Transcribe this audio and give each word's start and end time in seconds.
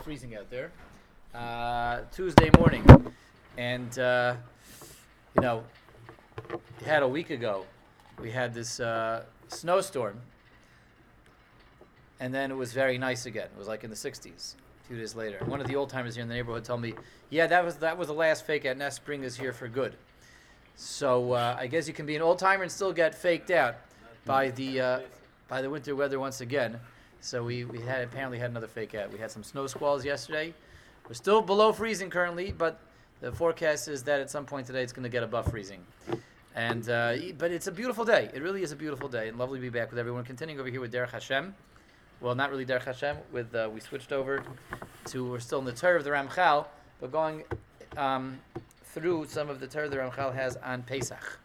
freezing 0.00 0.34
out 0.34 0.50
there. 0.50 0.72
Uh, 1.34 2.00
Tuesday 2.12 2.50
morning, 2.58 2.84
and 3.58 3.98
uh, 3.98 4.34
you 5.36 5.42
know, 5.42 5.62
had 6.84 7.02
a 7.02 7.08
week 7.08 7.30
ago, 7.30 7.64
we 8.20 8.30
had 8.30 8.52
this 8.54 8.80
uh, 8.80 9.22
snowstorm, 9.48 10.18
and 12.18 12.34
then 12.34 12.50
it 12.50 12.56
was 12.56 12.72
very 12.72 12.98
nice 12.98 13.26
again. 13.26 13.48
It 13.54 13.58
was 13.58 13.68
like 13.68 13.84
in 13.84 13.90
the 13.90 13.96
60s. 13.96 14.54
Two 14.88 14.96
days 14.96 15.14
later, 15.14 15.38
one 15.44 15.60
of 15.60 15.68
the 15.68 15.76
old 15.76 15.90
timers 15.90 16.14
here 16.16 16.22
in 16.22 16.28
the 16.28 16.34
neighborhood 16.34 16.64
told 16.64 16.80
me, 16.80 16.94
"Yeah, 17.28 17.46
that 17.46 17.64
was 17.64 17.76
that 17.76 17.96
was 17.96 18.08
the 18.08 18.14
last 18.14 18.44
fake 18.44 18.66
out. 18.66 18.76
Nest 18.76 18.96
Spring 18.96 19.22
is 19.22 19.36
here 19.36 19.52
for 19.52 19.68
good." 19.68 19.94
So 20.76 21.32
uh, 21.32 21.56
I 21.58 21.66
guess 21.66 21.86
you 21.86 21.94
can 21.94 22.06
be 22.06 22.16
an 22.16 22.22
old 22.22 22.38
timer 22.38 22.62
and 22.62 22.72
still 22.72 22.92
get 22.92 23.14
faked 23.14 23.50
out 23.50 23.76
by 24.24 24.50
the 24.50 24.80
uh, 24.80 25.00
by 25.46 25.62
the 25.62 25.70
winter 25.70 25.94
weather 25.94 26.18
once 26.18 26.40
again. 26.40 26.80
So 27.20 27.44
we, 27.44 27.64
we 27.64 27.80
had 27.80 28.02
apparently 28.02 28.38
had 28.38 28.50
another 28.50 28.66
fake 28.66 28.94
out. 28.94 29.12
We 29.12 29.18
had 29.18 29.30
some 29.30 29.42
snow 29.42 29.66
squalls 29.66 30.04
yesterday. 30.04 30.54
We're 31.06 31.14
still 31.14 31.42
below 31.42 31.72
freezing 31.72 32.08
currently, 32.08 32.52
but 32.52 32.80
the 33.20 33.30
forecast 33.30 33.88
is 33.88 34.02
that 34.04 34.20
at 34.20 34.30
some 34.30 34.46
point 34.46 34.66
today 34.66 34.82
it's 34.82 34.92
going 34.92 35.02
to 35.02 35.10
get 35.10 35.22
above 35.22 35.50
freezing. 35.50 35.84
And 36.54 36.88
uh, 36.88 37.16
but 37.38 37.52
it's 37.52 37.66
a 37.66 37.72
beautiful 37.72 38.04
day. 38.04 38.30
It 38.34 38.42
really 38.42 38.62
is 38.62 38.72
a 38.72 38.76
beautiful 38.76 39.08
day, 39.08 39.28
and 39.28 39.38
lovely 39.38 39.58
to 39.58 39.62
be 39.62 39.68
back 39.68 39.90
with 39.90 39.98
everyone. 39.98 40.24
Continuing 40.24 40.58
over 40.58 40.68
here 40.68 40.80
with 40.80 40.92
Derech 40.92 41.10
Hashem. 41.10 41.54
Well, 42.20 42.34
not 42.34 42.50
really 42.50 42.66
Derech 42.66 42.84
Hashem. 42.84 43.16
With 43.32 43.54
uh, 43.54 43.70
we 43.72 43.80
switched 43.80 44.12
over 44.12 44.42
to 45.06 45.30
we're 45.30 45.38
still 45.38 45.60
in 45.60 45.64
the 45.64 45.72
Torah 45.72 45.98
of 45.98 46.04
the 46.04 46.10
Ramchal, 46.10 46.66
but 47.00 47.12
going 47.12 47.44
um, 47.96 48.38
through 48.82 49.26
some 49.28 49.48
of 49.48 49.60
the 49.60 49.66
Torah 49.66 49.88
the 49.88 49.96
Ramchal 49.96 50.34
has 50.34 50.56
on 50.56 50.82
Pesach. 50.82 51.38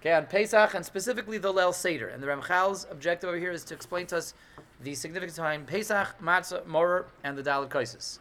Okay, 0.00 0.12
on 0.14 0.26
Pesach 0.26 0.74
and 0.74 0.84
specifically 0.84 1.38
the 1.38 1.52
Leil 1.52 1.72
Seder. 1.72 2.08
And 2.08 2.20
the 2.20 2.26
Ramchal's 2.26 2.88
objective 2.90 3.28
over 3.28 3.38
here 3.38 3.52
is 3.52 3.62
to 3.64 3.74
explain 3.74 4.06
to 4.06 4.16
us 4.16 4.34
the 4.82 4.94
significant 4.94 5.36
time 5.36 5.64
Pesach, 5.64 6.14
Matzah, 6.22 6.66
Morer, 6.66 7.06
and 7.24 7.36
the 7.36 7.42
Dalit 7.42 7.68
Kaisis. 7.68 8.18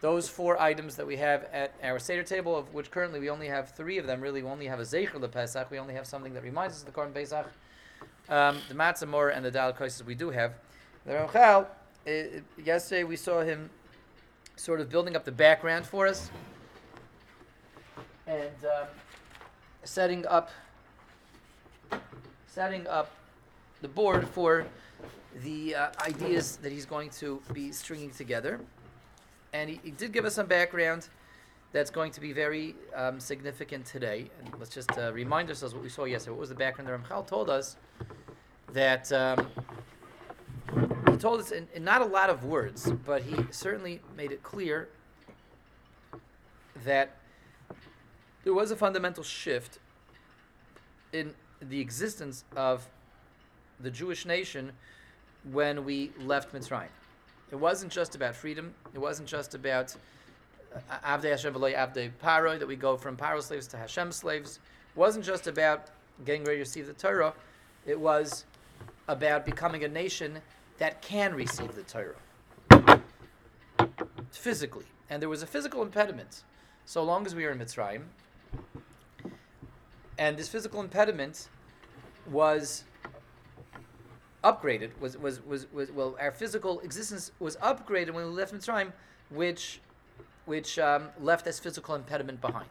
Those 0.00 0.28
four 0.28 0.60
items 0.60 0.96
that 0.96 1.06
we 1.06 1.16
have 1.16 1.44
at 1.52 1.74
our 1.82 1.98
Seder 1.98 2.22
table, 2.22 2.56
of 2.56 2.72
which 2.74 2.90
currently 2.90 3.20
we 3.20 3.30
only 3.30 3.48
have 3.48 3.70
three 3.70 3.98
of 3.98 4.06
them, 4.06 4.20
really, 4.20 4.42
we 4.42 4.48
only 4.48 4.66
have 4.66 4.80
a 4.80 4.84
Zecher 4.84 5.20
the 5.20 5.28
Pesach, 5.28 5.70
we 5.70 5.78
only 5.78 5.94
have 5.94 6.06
something 6.06 6.34
that 6.34 6.42
reminds 6.42 6.74
us 6.74 6.80
of 6.80 6.92
the 6.92 6.92
Korban 6.92 7.14
Pesach. 7.14 7.46
Um, 8.28 8.58
the 8.68 8.74
Matzah, 8.74 9.08
Morer, 9.08 9.30
and 9.30 9.44
the 9.44 9.50
Dalit 9.50 9.76
Kaisis 9.76 10.04
we 10.04 10.14
do 10.14 10.30
have. 10.30 10.54
The 11.06 11.12
Ramchal, 11.12 11.66
uh, 12.06 12.10
yesterday 12.62 13.04
we 13.04 13.16
saw 13.16 13.42
him 13.42 13.70
sort 14.56 14.80
of 14.80 14.88
building 14.88 15.16
up 15.16 15.24
the 15.24 15.32
background 15.32 15.86
for 15.86 16.06
us 16.06 16.30
and 18.26 18.64
um, 18.64 18.88
setting 19.82 20.26
up 20.26 20.50
setting 22.46 22.86
up 22.86 23.10
the 23.82 23.88
board 23.88 24.28
for 24.28 24.64
the 25.42 25.74
uh, 25.74 25.88
ideas 26.00 26.56
that 26.58 26.72
he's 26.72 26.86
going 26.86 27.10
to 27.10 27.40
be 27.52 27.72
stringing 27.72 28.10
together. 28.10 28.60
And 29.52 29.70
he, 29.70 29.80
he 29.82 29.90
did 29.90 30.12
give 30.12 30.24
us 30.24 30.34
some 30.34 30.46
background 30.46 31.08
that's 31.72 31.90
going 31.90 32.12
to 32.12 32.20
be 32.20 32.32
very 32.32 32.76
um, 32.94 33.18
significant 33.18 33.84
today. 33.84 34.30
And 34.38 34.54
let's 34.58 34.72
just 34.72 34.96
uh, 34.96 35.12
remind 35.12 35.48
ourselves 35.48 35.74
what 35.74 35.82
we 35.82 35.88
saw 35.88 36.04
yesterday. 36.04 36.32
What 36.32 36.40
was 36.40 36.48
the 36.48 36.54
background? 36.54 36.88
The 36.88 36.92
Ramchal 36.92 37.26
told 37.26 37.50
us 37.50 37.76
that 38.72 39.10
um, 39.12 39.46
he 41.10 41.16
told 41.16 41.40
us 41.40 41.50
in, 41.50 41.68
in 41.74 41.84
not 41.84 42.00
a 42.00 42.06
lot 42.06 42.30
of 42.30 42.44
words, 42.44 42.92
but 43.04 43.22
he 43.22 43.36
certainly 43.50 44.00
made 44.16 44.32
it 44.32 44.42
clear 44.42 44.88
that 46.84 47.16
there 48.44 48.54
was 48.54 48.70
a 48.70 48.76
fundamental 48.76 49.22
shift 49.22 49.78
in 51.12 51.34
the 51.60 51.80
existence 51.80 52.44
of 52.56 52.88
the 53.84 53.90
Jewish 53.90 54.26
nation 54.26 54.72
when 55.52 55.84
we 55.84 56.10
left 56.20 56.52
Mitzrayim. 56.54 56.88
It 57.52 57.56
wasn't 57.56 57.92
just 57.92 58.14
about 58.14 58.34
freedom. 58.34 58.74
It 58.94 58.98
wasn't 58.98 59.28
just 59.28 59.54
about 59.54 59.94
uh, 60.74 60.78
Avdei 61.04 61.30
Hashem 61.30 61.54
v'lo 61.54 61.74
Avdei 61.74 62.10
Paro, 62.22 62.58
that 62.58 62.66
we 62.66 62.76
go 62.76 62.96
from 62.96 63.16
Paro 63.16 63.42
slaves 63.42 63.66
to 63.68 63.76
Hashem 63.76 64.10
slaves. 64.10 64.58
It 64.94 64.98
wasn't 64.98 65.24
just 65.24 65.46
about 65.46 65.88
getting 66.24 66.42
ready 66.44 66.56
to 66.56 66.60
receive 66.60 66.86
the 66.86 66.94
Torah. 66.94 67.34
It 67.86 68.00
was 68.00 68.44
about 69.06 69.44
becoming 69.44 69.84
a 69.84 69.88
nation 69.88 70.40
that 70.78 71.02
can 71.02 71.34
receive 71.34 71.74
the 71.74 71.82
Torah 71.82 73.02
physically. 74.30 74.86
And 75.10 75.20
there 75.20 75.28
was 75.28 75.42
a 75.42 75.46
physical 75.46 75.82
impediment 75.82 76.42
so 76.86 77.02
long 77.02 77.26
as 77.26 77.34
we 77.34 77.44
were 77.44 77.50
in 77.50 77.58
Mitzrayim. 77.58 78.02
And 80.18 80.36
this 80.36 80.48
physical 80.48 80.80
impediment 80.80 81.48
was 82.30 82.84
upgraded, 84.44 84.90
was, 85.00 85.16
was, 85.16 85.44
was, 85.44 85.66
was 85.72 85.90
well, 85.90 86.16
our 86.20 86.30
physical 86.30 86.80
existence 86.80 87.32
was 87.40 87.56
upgraded 87.56 88.10
when 88.10 88.26
we 88.26 88.30
left 88.30 88.54
Mitzrayim, 88.54 88.92
which, 89.30 89.80
which 90.44 90.78
um, 90.78 91.08
left 91.20 91.44
this 91.44 91.58
physical 91.58 91.94
impediment 91.94 92.40
behind. 92.40 92.68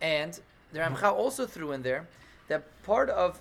And 0.00 0.40
the 0.72 0.80
Ramchal 0.80 1.12
also 1.12 1.46
threw 1.46 1.72
in 1.72 1.82
there 1.82 2.08
that 2.48 2.64
part 2.82 3.10
of 3.10 3.40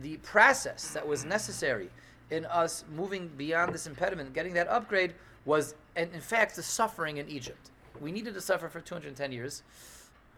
the 0.00 0.16
process 0.18 0.90
that 0.92 1.06
was 1.06 1.24
necessary 1.24 1.90
in 2.30 2.44
us 2.46 2.84
moving 2.94 3.28
beyond 3.36 3.72
this 3.72 3.86
impediment, 3.86 4.32
getting 4.32 4.54
that 4.54 4.68
upgrade, 4.68 5.14
was, 5.44 5.74
and 5.94 6.12
in 6.12 6.20
fact, 6.20 6.56
the 6.56 6.62
suffering 6.62 7.18
in 7.18 7.28
Egypt. 7.28 7.70
We 8.00 8.10
needed 8.10 8.34
to 8.34 8.40
suffer 8.40 8.68
for 8.68 8.80
210 8.80 9.32
years. 9.32 9.62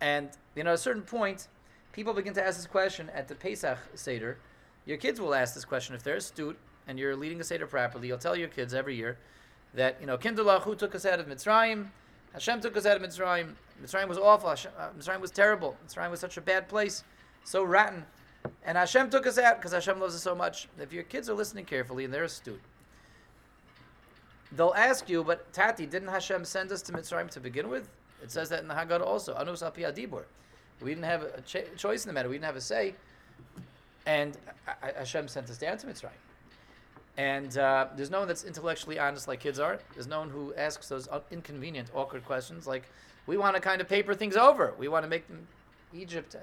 And, 0.00 0.28
you 0.54 0.64
know, 0.64 0.70
at 0.70 0.74
a 0.74 0.78
certain 0.78 1.02
point, 1.02 1.48
people 1.92 2.12
begin 2.12 2.34
to 2.34 2.44
ask 2.44 2.56
this 2.56 2.66
question 2.66 3.10
at 3.14 3.26
the 3.26 3.34
Pesach 3.34 3.78
Seder. 3.94 4.38
Your 4.88 4.96
kids 4.96 5.20
will 5.20 5.34
ask 5.34 5.54
this 5.54 5.66
question 5.66 5.94
if 5.94 6.02
they're 6.02 6.16
astute 6.16 6.56
and 6.88 6.98
you're 6.98 7.14
leading 7.14 7.36
the 7.36 7.44
Seder 7.44 7.66
properly. 7.66 8.08
You'll 8.08 8.16
tell 8.16 8.34
your 8.34 8.48
kids 8.48 8.72
every 8.72 8.96
year 8.96 9.18
that, 9.74 9.98
you 10.00 10.06
know, 10.06 10.16
Kindulach, 10.16 10.62
who 10.62 10.74
took 10.74 10.94
us 10.94 11.04
out 11.04 11.20
of 11.20 11.26
Mitzrayim? 11.26 11.88
Hashem 12.32 12.62
took 12.62 12.74
us 12.74 12.86
out 12.86 12.96
of 12.96 13.02
Mitzrayim. 13.02 13.50
Mitzrayim 13.84 14.08
was 14.08 14.16
awful. 14.16 14.48
Hashem, 14.48 14.72
uh, 14.78 14.88
Mitzrayim 14.98 15.20
was 15.20 15.30
terrible. 15.30 15.76
Mitzrayim 15.86 16.10
was 16.10 16.20
such 16.20 16.38
a 16.38 16.40
bad 16.40 16.70
place, 16.70 17.04
so 17.44 17.64
rotten. 17.64 18.02
And 18.64 18.78
Hashem 18.78 19.10
took 19.10 19.26
us 19.26 19.36
out 19.36 19.58
because 19.58 19.72
Hashem 19.72 20.00
loves 20.00 20.14
us 20.14 20.22
so 20.22 20.34
much. 20.34 20.68
If 20.80 20.90
your 20.90 21.02
kids 21.02 21.28
are 21.28 21.34
listening 21.34 21.66
carefully 21.66 22.06
and 22.06 22.14
they're 22.14 22.24
astute, 22.24 22.62
they'll 24.52 24.74
ask 24.74 25.06
you, 25.10 25.22
but 25.22 25.52
Tati, 25.52 25.84
didn't 25.84 26.08
Hashem 26.08 26.46
send 26.46 26.72
us 26.72 26.80
to 26.82 26.92
Mitzrayim 26.92 27.28
to 27.32 27.40
begin 27.40 27.68
with? 27.68 27.90
It 28.22 28.30
says 28.30 28.48
that 28.48 28.62
in 28.62 28.68
the 28.68 28.74
Haggadah 28.74 29.06
also. 29.06 29.36
Anus 29.38 29.62
al 29.62 29.70
Dibur. 29.70 30.24
We 30.80 30.92
didn't 30.92 31.04
have 31.04 31.24
a 31.24 31.42
ch- 31.42 31.76
choice 31.76 32.06
in 32.06 32.08
the 32.08 32.14
matter. 32.14 32.30
We 32.30 32.36
didn't 32.36 32.46
have 32.46 32.56
a 32.56 32.60
say. 32.62 32.94
And 34.06 34.36
uh, 34.66 34.72
Hashem 34.96 35.28
sent 35.28 35.50
us 35.50 35.58
down 35.58 35.76
to 35.78 35.86
Mitzrayim. 35.86 36.10
And 37.16 37.58
uh, 37.58 37.88
there's 37.96 38.10
no 38.10 38.20
one 38.20 38.28
that's 38.28 38.44
intellectually 38.44 38.98
honest 38.98 39.26
like 39.26 39.40
kids 39.40 39.58
are. 39.58 39.80
There's 39.94 40.06
no 40.06 40.20
one 40.20 40.30
who 40.30 40.54
asks 40.54 40.88
those 40.88 41.08
inconvenient, 41.30 41.90
awkward 41.94 42.24
questions 42.24 42.66
like, 42.66 42.84
we 43.26 43.36
want 43.36 43.56
to 43.56 43.60
kind 43.60 43.80
of 43.80 43.88
paper 43.88 44.14
things 44.14 44.36
over. 44.36 44.72
We 44.78 44.88
want 44.88 45.04
to 45.04 45.08
make 45.08 45.26
them 45.28 45.46
Egypt 45.92 46.34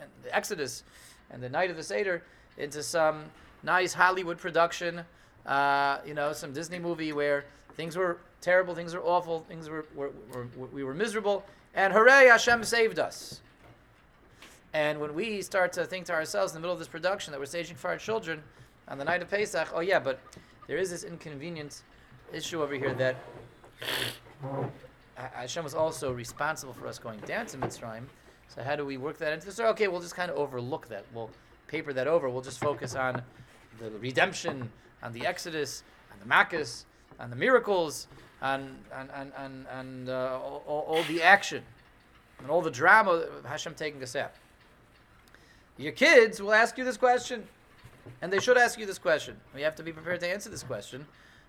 and 0.00 0.10
the 0.22 0.34
Exodus 0.34 0.82
and 1.30 1.42
the 1.42 1.48
night 1.48 1.70
of 1.70 1.76
the 1.76 1.82
Seder 1.82 2.22
into 2.58 2.82
some 2.82 3.24
nice 3.62 3.92
Hollywood 3.92 4.38
production, 4.38 5.02
uh, 5.46 5.98
you 6.06 6.14
know, 6.14 6.32
some 6.32 6.52
Disney 6.52 6.78
movie 6.78 7.12
where 7.12 7.44
things 7.74 7.96
were 7.96 8.18
terrible, 8.40 8.74
things 8.74 8.94
were 8.94 9.02
awful, 9.02 9.40
things 9.48 9.68
were, 9.68 9.86
were, 9.94 10.12
were, 10.32 10.48
were 10.56 10.66
we 10.66 10.84
were 10.84 10.94
miserable, 10.94 11.44
and 11.74 11.92
hooray, 11.92 12.26
Hashem 12.26 12.64
saved 12.64 12.98
us. 12.98 13.40
And 14.74 15.00
when 15.00 15.14
we 15.14 15.42
start 15.42 15.72
to 15.74 15.84
think 15.84 16.06
to 16.06 16.12
ourselves 16.12 16.52
in 16.52 16.56
the 16.56 16.60
middle 16.60 16.72
of 16.72 16.78
this 16.78 16.88
production 16.88 17.32
that 17.32 17.38
we're 17.38 17.46
staging 17.46 17.76
for 17.76 17.90
our 17.90 17.98
children 17.98 18.42
on 18.88 18.98
the 18.98 19.04
night 19.04 19.20
of 19.20 19.28
Pesach, 19.28 19.68
oh 19.74 19.80
yeah, 19.80 19.98
but 19.98 20.18
there 20.66 20.78
is 20.78 20.90
this 20.90 21.04
inconvenient 21.04 21.82
issue 22.32 22.62
over 22.62 22.74
here 22.74 22.94
that 22.94 23.16
Hashem 25.16 25.62
was 25.62 25.74
also 25.74 26.12
responsible 26.12 26.72
for 26.72 26.86
us 26.86 26.98
going 26.98 27.20
down 27.20 27.46
to 27.46 27.58
Mitzrayim. 27.58 28.04
So 28.48 28.62
how 28.62 28.76
do 28.76 28.86
we 28.86 28.96
work 28.96 29.18
that 29.18 29.32
into 29.32 29.46
the 29.46 29.52
story? 29.52 29.68
Okay, 29.70 29.88
we'll 29.88 30.00
just 30.00 30.16
kind 30.16 30.30
of 30.30 30.36
overlook 30.36 30.88
that. 30.88 31.04
We'll 31.12 31.30
paper 31.66 31.92
that 31.92 32.06
over. 32.06 32.28
We'll 32.28 32.42
just 32.42 32.60
focus 32.60 32.94
on 32.94 33.22
the 33.78 33.90
redemption, 33.92 34.70
on 35.02 35.12
the 35.12 35.26
Exodus, 35.26 35.82
on 36.12 36.18
the 36.18 36.34
Makkahs, 36.34 36.84
on 37.20 37.30
the 37.30 37.36
miracles, 37.36 38.08
on 38.40 38.78
on 38.94 39.10
on 39.10 39.32
on, 39.36 39.66
on 39.72 40.08
uh, 40.08 40.38
all, 40.42 40.62
all, 40.66 40.80
all 40.88 41.02
the 41.04 41.22
action, 41.22 41.62
and 42.40 42.50
all 42.50 42.60
the 42.62 42.70
drama 42.70 43.10
of 43.10 43.44
Hashem 43.44 43.74
taking 43.74 44.02
us 44.02 44.16
out. 44.16 44.32
Your 45.78 45.92
kids 45.92 46.40
will 46.40 46.52
ask 46.52 46.76
you 46.78 46.84
this 46.84 46.96
question, 46.96 47.46
and 48.20 48.32
they 48.32 48.40
should 48.40 48.58
ask 48.58 48.78
you 48.78 48.86
this 48.86 48.98
question. 48.98 49.36
We 49.54 49.62
have 49.62 49.74
to 49.76 49.82
be 49.82 49.92
prepared 49.92 50.20
to 50.20 50.28
answer 50.28 50.50
this 50.50 50.62
question. 50.62 51.06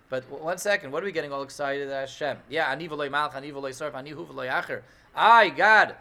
But 0.10 0.30
one 0.30 0.58
second, 0.58 0.92
what 0.92 1.02
are 1.02 1.06
we 1.06 1.12
getting 1.12 1.34
all 1.34 1.44
excited 1.44 1.90
at 1.90 2.10
Hashem? 2.10 2.38
Yeah, 2.50 2.70
ani 2.70 2.88
v'loy 2.88 3.10
malch, 3.10 3.36
ani 3.36 3.52
v'loy 3.52 3.72
sarf, 3.72 3.96
ani 3.96 4.12
hu 4.12 4.26
v'loy 4.26 4.50
acher. 4.50 4.82
I, 5.16 5.50
God, 5.50 5.96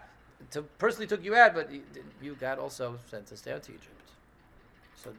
to, 0.51 0.63
personally 0.63 1.07
took 1.07 1.25
you 1.25 1.35
out, 1.35 1.55
but 1.55 1.71
you, 2.21 2.37
God, 2.39 2.59
also 2.59 2.99
sent 3.11 3.31
us 3.33 3.41
down 3.41 3.61
to 3.61 3.73
Egypt. 3.73 4.11
So 5.03 5.13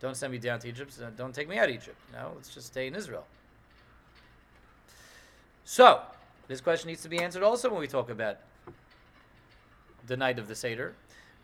don't 0.00 0.16
send 0.16 0.32
me 0.32 0.38
down 0.38 0.58
to 0.60 0.68
Egypt. 0.68 0.98
Don't 1.16 1.34
take 1.34 1.48
me 1.48 1.58
out 1.58 1.68
of 1.68 1.74
Egypt. 1.74 1.96
No, 2.12 2.32
let's 2.34 2.52
just 2.52 2.66
stay 2.66 2.86
in 2.86 2.94
Israel. 2.94 3.24
So, 5.64 6.02
this 6.46 6.60
question 6.60 6.88
needs 6.88 7.02
to 7.02 7.08
be 7.08 7.20
answered 7.20 7.42
also 7.42 7.70
when 7.70 7.80
we 7.80 7.86
talk 7.86 8.10
about 8.10 8.38
the 10.06 10.16
night 10.16 10.38
of 10.38 10.46
the 10.46 10.54
Seder. 10.54 10.94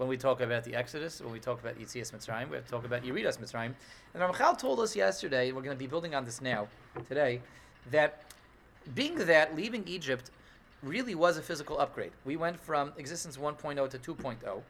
When 0.01 0.09
we 0.09 0.17
talk 0.17 0.41
about 0.41 0.65
the 0.65 0.75
Exodus, 0.75 1.21
when 1.21 1.31
we 1.31 1.39
talk 1.39 1.61
about 1.61 1.79
Yitzias 1.79 2.11
Mitzrayim, 2.11 2.49
we 2.49 2.57
have 2.57 2.65
to 2.65 2.71
talk 2.71 2.87
about 2.87 3.03
Yeridas 3.03 3.39
Mitzrayim. 3.39 3.75
And 4.15 4.23
Ramchal 4.23 4.57
told 4.57 4.81
us 4.81 4.97
yesterday, 4.97 5.49
and 5.49 5.57
we're 5.57 5.63
going 5.63 5.77
to 5.77 5.79
be 5.79 5.87
building 5.87 6.15
on 6.15 6.25
this 6.25 6.41
now, 6.41 6.69
today, 7.07 7.43
that 7.91 8.23
being 8.95 9.17
that 9.17 9.55
leaving 9.55 9.87
Egypt 9.87 10.31
really 10.83 11.15
was 11.15 11.37
a 11.37 11.43
physical 11.43 11.79
upgrade. 11.79 12.13
We 12.25 12.39
went 12.39 12.59
from 12.59 12.95
existence 12.97 13.37
1.0 13.37 13.91
to 13.91 13.99
2.0. 13.99 14.63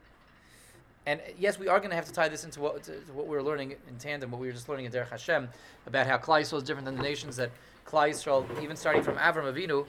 And 1.06 1.20
yes, 1.38 1.60
we 1.60 1.68
are 1.68 1.78
going 1.78 1.90
to 1.90 1.96
have 1.96 2.06
to 2.06 2.12
tie 2.12 2.28
this 2.28 2.42
into 2.42 2.58
what, 2.58 2.82
to, 2.82 2.98
to 2.98 3.12
what 3.12 3.28
we 3.28 3.36
were 3.36 3.42
learning 3.44 3.76
in 3.88 3.96
tandem, 4.00 4.32
what 4.32 4.40
we 4.40 4.48
were 4.48 4.52
just 4.52 4.68
learning 4.68 4.86
in 4.86 4.90
Derech 4.90 5.10
Hashem, 5.10 5.48
about 5.86 6.08
how 6.08 6.18
Klal 6.18 6.40
Yisrael 6.40 6.58
is 6.58 6.64
different 6.64 6.86
than 6.86 6.96
the 6.96 7.04
nations, 7.04 7.36
that 7.36 7.52
Klal 7.86 8.10
Yisrael, 8.10 8.60
even 8.60 8.74
starting 8.74 9.04
from 9.04 9.14
Avram 9.14 9.44
Avinu, 9.44 9.86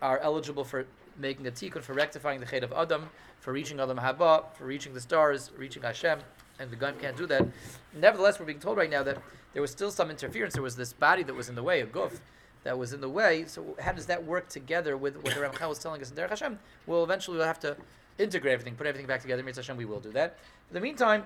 are 0.00 0.18
eligible 0.18 0.62
for 0.62 0.86
making 1.20 1.46
a 1.46 1.50
tikkun, 1.50 1.82
for 1.82 1.92
rectifying 1.92 2.40
the 2.40 2.46
chet 2.46 2.64
of 2.64 2.72
Adam, 2.72 3.08
for 3.40 3.52
reaching 3.52 3.80
Adam 3.80 3.98
Haba, 3.98 4.44
for 4.54 4.64
reaching 4.64 4.94
the 4.94 5.00
stars, 5.00 5.50
reaching 5.56 5.82
Hashem, 5.82 6.20
and 6.58 6.70
the 6.70 6.76
gun 6.76 6.94
can't 7.00 7.16
do 7.16 7.26
that. 7.26 7.46
Nevertheless, 7.94 8.38
we're 8.38 8.46
being 8.46 8.60
told 8.60 8.76
right 8.76 8.90
now 8.90 9.02
that 9.02 9.18
there 9.52 9.62
was 9.62 9.70
still 9.70 9.90
some 9.90 10.10
interference. 10.10 10.54
There 10.54 10.62
was 10.62 10.76
this 10.76 10.92
body 10.92 11.22
that 11.22 11.34
was 11.34 11.48
in 11.48 11.54
the 11.54 11.62
way, 11.62 11.80
a 11.80 11.86
guf, 11.86 12.18
that 12.64 12.78
was 12.78 12.92
in 12.92 13.00
the 13.00 13.08
way. 13.08 13.44
So 13.46 13.76
how 13.80 13.92
does 13.92 14.06
that 14.06 14.24
work 14.24 14.48
together 14.48 14.96
with 14.96 15.16
what 15.16 15.34
the 15.34 15.40
Ramchal 15.40 15.68
was 15.68 15.78
telling 15.78 16.00
us 16.02 16.10
in 16.10 16.16
Derech 16.16 16.30
Hashem? 16.30 16.58
Well, 16.86 17.02
eventually 17.02 17.38
we'll 17.38 17.46
have 17.46 17.60
to 17.60 17.76
integrate 18.18 18.52
everything, 18.52 18.74
put 18.74 18.86
everything 18.86 19.06
back 19.06 19.22
together. 19.22 19.42
Mitzvah 19.42 19.62
Hashem, 19.62 19.76
we 19.76 19.86
will 19.86 20.00
do 20.00 20.12
that. 20.12 20.38
In 20.68 20.74
the 20.74 20.80
meantime, 20.80 21.24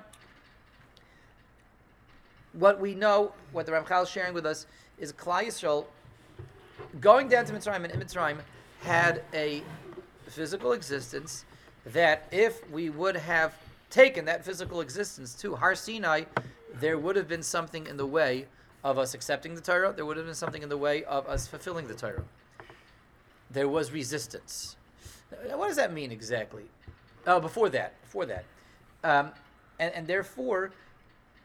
what 2.53 2.81
we 2.81 2.95
know, 2.95 3.33
what 3.53 3.67
the 3.67 3.73
Ramchal 3.73 4.05
is 4.05 4.09
sharing 4.09 4.33
with 4.33 4.47
us, 4.47 4.67
is 4.99 5.13
Klal 5.13 5.45
Yisrael 5.45 5.87
going 7.01 7.29
down 7.29 7.45
to 7.47 7.53
Mitzrayim, 7.53 7.85
and 7.85 8.03
Mitzrayim 8.03 8.39
had 8.83 9.23
a 9.33 9.63
physical 10.35 10.73
existence 10.73 11.45
that 11.87 12.27
if 12.31 12.69
we 12.71 12.91
would 12.91 13.17
have 13.17 13.55
taken 13.91 14.25
that 14.25 14.45
physical 14.45 14.81
existence 14.81 15.35
to 15.35 15.55
Har 15.55 15.75
Sinai, 15.75 16.25
there 16.81 16.99
would 16.99 17.17
have 17.17 17.29
been 17.29 17.43
something 17.43 17.87
in 17.87 17.97
the 17.97 18.07
way 18.07 18.47
of 18.83 18.99
us 18.99 19.15
accepting 19.15 19.55
the 19.55 19.61
Torah. 19.61 19.93
There 19.93 20.05
would 20.05 20.17
have 20.17 20.27
been 20.27 20.35
something 20.35 20.63
in 20.63 20.69
the 20.69 20.77
way 20.77 21.05
of 21.05 21.27
us 21.29 21.47
fulfilling 21.47 21.87
the 21.87 21.95
Torah. 21.95 22.25
There 23.51 23.69
was 23.69 23.93
resistance. 23.93 24.77
Now, 25.49 25.59
what 25.59 25.69
does 25.69 25.77
that 25.77 25.93
mean 25.93 26.11
exactly? 26.11 26.65
Oh, 27.27 27.41
before 27.41 27.71
that, 27.71 28.01
before 28.03 28.27
that, 28.27 28.45
um, 29.03 29.31
and, 29.79 29.95
and 29.95 30.07
therefore 30.07 30.73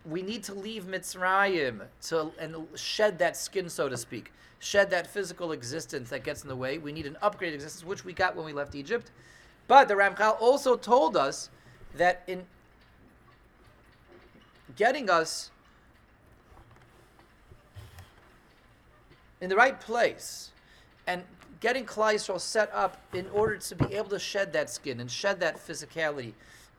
we 0.09 0.21
need 0.21 0.43
to 0.43 0.53
leave 0.53 0.85
Mitzrayim 0.85 1.81
to 2.07 2.31
and 2.39 2.55
shed 2.75 3.19
that 3.19 3.37
skin, 3.37 3.69
so 3.69 3.87
to 3.89 3.97
speak, 3.97 4.31
shed 4.59 4.89
that 4.89 5.07
physical 5.07 5.51
existence 5.51 6.09
that 6.09 6.23
gets 6.23 6.43
in 6.43 6.49
the 6.49 6.55
way. 6.55 6.77
We 6.77 6.91
need 6.91 7.05
an 7.05 7.17
upgraded 7.21 7.55
existence, 7.55 7.85
which 7.85 8.03
we 8.03 8.13
got 8.13 8.35
when 8.35 8.45
we 8.45 8.53
left 8.53 8.75
Egypt. 8.75 9.11
But 9.67 9.87
the 9.87 9.93
Ramchal 9.93 10.41
also 10.41 10.75
told 10.75 11.15
us 11.15 11.49
that 11.95 12.23
in 12.27 12.43
getting 14.75 15.09
us 15.09 15.51
in 19.41 19.49
the 19.49 19.55
right 19.55 19.79
place 19.79 20.51
and 21.07 21.23
getting 21.59 21.85
Yisrael 21.85 22.39
set 22.39 22.71
up 22.73 22.97
in 23.13 23.27
order 23.33 23.57
to 23.57 23.75
be 23.75 23.93
able 23.93 24.09
to 24.09 24.19
shed 24.19 24.53
that 24.53 24.69
skin 24.69 24.99
and 24.99 25.09
shed 25.09 25.39
that 25.39 25.57
physicality 25.57 26.33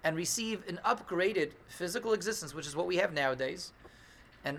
and 0.05 0.17
receive 0.17 0.63
an 0.69 0.79
upgraded 0.85 1.51
physical 1.69 2.13
existence, 2.13 2.55
which 2.55 2.67
is 2.67 2.75
what 2.75 2.87
we 2.87 2.97
have 2.97 3.13
nowadays. 3.13 3.73
And 4.45 4.59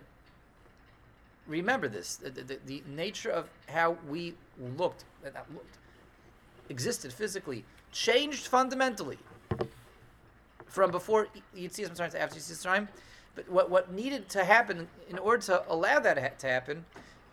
remember 1.48 1.88
this 1.88 2.16
the, 2.18 2.30
the, 2.30 2.60
the 2.66 2.84
nature 2.88 3.32
of 3.32 3.50
how 3.68 3.98
we 4.08 4.36
looked, 4.78 5.06
uh, 5.26 5.30
not 5.34 5.52
looked, 5.54 5.78
existed 6.70 7.12
physically, 7.12 7.64
changed 7.92 8.48
fundamentally 8.48 9.18
from 10.68 10.92
before 10.92 11.28
Yitzias 11.56 11.90
Mitzrayim 11.90 12.12
to 12.12 12.22
after 12.22 12.40
Yitzias 12.40 12.66
Mitzrayim. 12.66 12.88
But 13.36 13.50
what, 13.50 13.70
what 13.70 13.94
needed 13.94 14.30
to 14.30 14.44
happen 14.44 14.88
in 15.10 15.18
order 15.18 15.42
to 15.44 15.64
allow 15.72 16.00
that 16.00 16.40
to 16.40 16.48
happen 16.48 16.86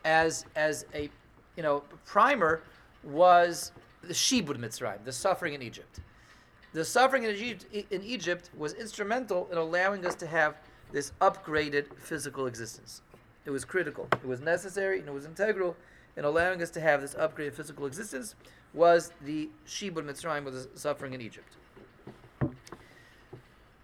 as, 0.05 0.45
as 0.55 0.87
a 0.95 1.11
you 1.57 1.63
know, 1.63 1.83
primer 2.07 2.63
was 3.03 3.73
the 4.03 4.15
Shibud 4.15 4.59
Mitzrayim, 4.59 5.05
the 5.05 5.13
suffering 5.13 5.55
in 5.55 5.63
Egypt. 5.63 6.01
The 6.73 6.85
suffering 6.85 7.25
in 7.25 7.35
Egypt, 7.35 7.67
in 7.91 8.03
Egypt 8.03 8.51
was 8.57 8.75
instrumental 8.75 9.49
in 9.51 9.59
allowing 9.59 10.05
us 10.05 10.15
to 10.17 10.27
have 10.27 10.57
this 10.93 11.13
upgraded 11.21 11.87
physical 11.97 12.47
existence. 12.47 13.03
It 13.45 13.51
was 13.51 13.65
critical. 13.65 14.09
It 14.13 14.27
was 14.27 14.41
necessary 14.41 14.99
and 14.99 15.09
it 15.09 15.15
was 15.15 15.25
integral 15.25 15.77
in 16.17 16.25
allowing 16.25 16.63
us 16.63 16.71
to 16.71 16.81
have 16.81 17.01
this 17.01 17.15
upgraded 17.15 17.55
physical 17.55 17.87
existence 17.87 18.35
was 18.75 19.13
the 19.23 19.49
Shibud 19.67 20.05
Mitzrayim, 20.05 20.45
was 20.45 20.67
the 20.67 20.79
suffering 20.79 21.15
in 21.15 21.21
Egypt. 21.21 21.57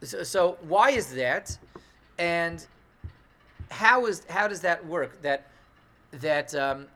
So, 0.02 0.22
so 0.22 0.58
why 0.62 0.90
is 0.90 1.14
that? 1.14 1.56
And 2.19 2.66
how 3.70 4.06
is 4.06 4.26
how 4.28 4.46
does 4.46 4.60
that 4.60 4.84
work? 4.87 5.22
That 5.22 5.46
that 6.12 6.54
um, 6.54 6.87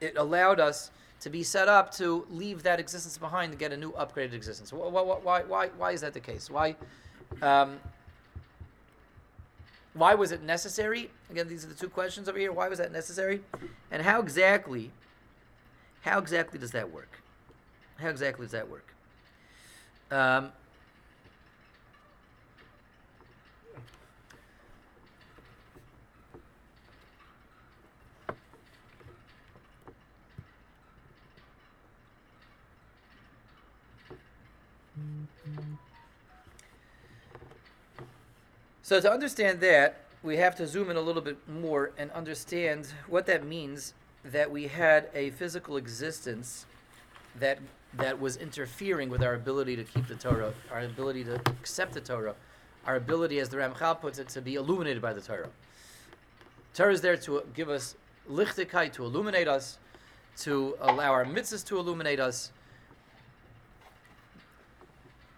it 0.00 0.16
allowed 0.16 0.60
us 0.60 0.90
to 1.20 1.30
be 1.30 1.42
set 1.42 1.68
up 1.68 1.92
to 1.94 2.26
leave 2.30 2.62
that 2.62 2.78
existence 2.78 3.18
behind 3.18 3.52
to 3.52 3.58
get 3.58 3.72
a 3.72 3.76
new 3.76 3.92
upgraded 3.92 4.34
existence. 4.34 4.72
Why, 4.72 4.88
why, 4.88 5.42
why, 5.42 5.68
why 5.68 5.92
is 5.92 6.00
that 6.02 6.14
the 6.14 6.20
case? 6.20 6.48
Why, 6.50 6.76
um, 7.42 7.80
why 9.94 10.14
was 10.14 10.30
it 10.30 10.42
necessary? 10.42 11.10
Again, 11.30 11.48
these 11.48 11.64
are 11.64 11.68
the 11.68 11.74
two 11.74 11.88
questions 11.88 12.28
over 12.28 12.38
here. 12.38 12.52
Why 12.52 12.68
was 12.68 12.78
that 12.78 12.92
necessary? 12.92 13.40
And 13.90 14.02
how 14.02 14.20
exactly, 14.20 14.90
how 16.02 16.18
exactly 16.18 16.58
does 16.58 16.70
that 16.70 16.92
work? 16.92 17.20
How 17.96 18.08
exactly 18.08 18.44
does 18.44 18.52
that 18.52 18.70
work? 18.70 18.86
Um, 20.10 20.52
So 38.82 39.00
to 39.00 39.10
understand 39.10 39.60
that, 39.60 40.00
we 40.22 40.38
have 40.38 40.56
to 40.56 40.66
zoom 40.66 40.90
in 40.90 40.96
a 40.96 41.00
little 41.00 41.22
bit 41.22 41.36
more 41.48 41.92
and 41.98 42.10
understand 42.12 42.88
what 43.06 43.26
that 43.26 43.44
means 43.44 43.94
that 44.24 44.50
we 44.50 44.66
had 44.66 45.08
a 45.14 45.30
physical 45.30 45.76
existence 45.76 46.66
that 47.38 47.58
that 47.94 48.20
was 48.20 48.36
interfering 48.36 49.08
with 49.08 49.22
our 49.22 49.34
ability 49.34 49.76
to 49.76 49.84
keep 49.84 50.06
the 50.08 50.14
Torah, 50.14 50.52
our 50.70 50.80
ability 50.80 51.24
to 51.24 51.34
accept 51.46 51.94
the 51.94 52.00
Torah, 52.00 52.34
our 52.86 52.96
ability, 52.96 53.38
as 53.38 53.48
the 53.48 53.56
Ramchal 53.56 54.00
puts 54.00 54.18
it, 54.18 54.28
to 54.30 54.42
be 54.42 54.54
illuminated 54.54 55.02
by 55.02 55.12
the 55.12 55.20
Torah. 55.20 55.48
Torah 56.74 56.92
is 56.92 57.00
there 57.00 57.16
to 57.16 57.42
give 57.54 57.68
us 57.68 57.96
lichtikai, 58.30 58.92
to 58.92 59.04
illuminate 59.04 59.48
us, 59.48 59.78
to 60.38 60.76
allow 60.80 61.10
our 61.10 61.24
mitzvahs 61.24 61.64
to 61.66 61.78
illuminate 61.78 62.20
us. 62.20 62.52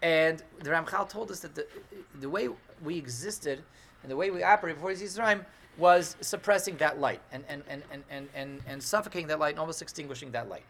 And 0.01 0.41
the 0.61 0.69
Ramchal 0.69 1.07
told 1.09 1.31
us 1.31 1.41
that 1.41 1.53
the, 1.53 1.67
the 2.19 2.29
way 2.29 2.49
we 2.83 2.97
existed 2.97 3.61
and 4.01 4.11
the 4.11 4.15
way 4.15 4.31
we 4.31 4.43
operated 4.43 4.81
before 4.81 4.91
Yisrael 4.91 5.45
was 5.77 6.15
suppressing 6.21 6.77
that 6.77 6.99
light 6.99 7.21
and, 7.31 7.43
and, 7.47 7.63
and, 7.69 7.83
and, 7.91 8.03
and, 8.09 8.29
and, 8.35 8.61
and 8.67 8.83
suffocating 8.83 9.27
that 9.27 9.39
light 9.39 9.51
and 9.51 9.59
almost 9.59 9.81
extinguishing 9.81 10.31
that 10.31 10.49
light. 10.49 10.63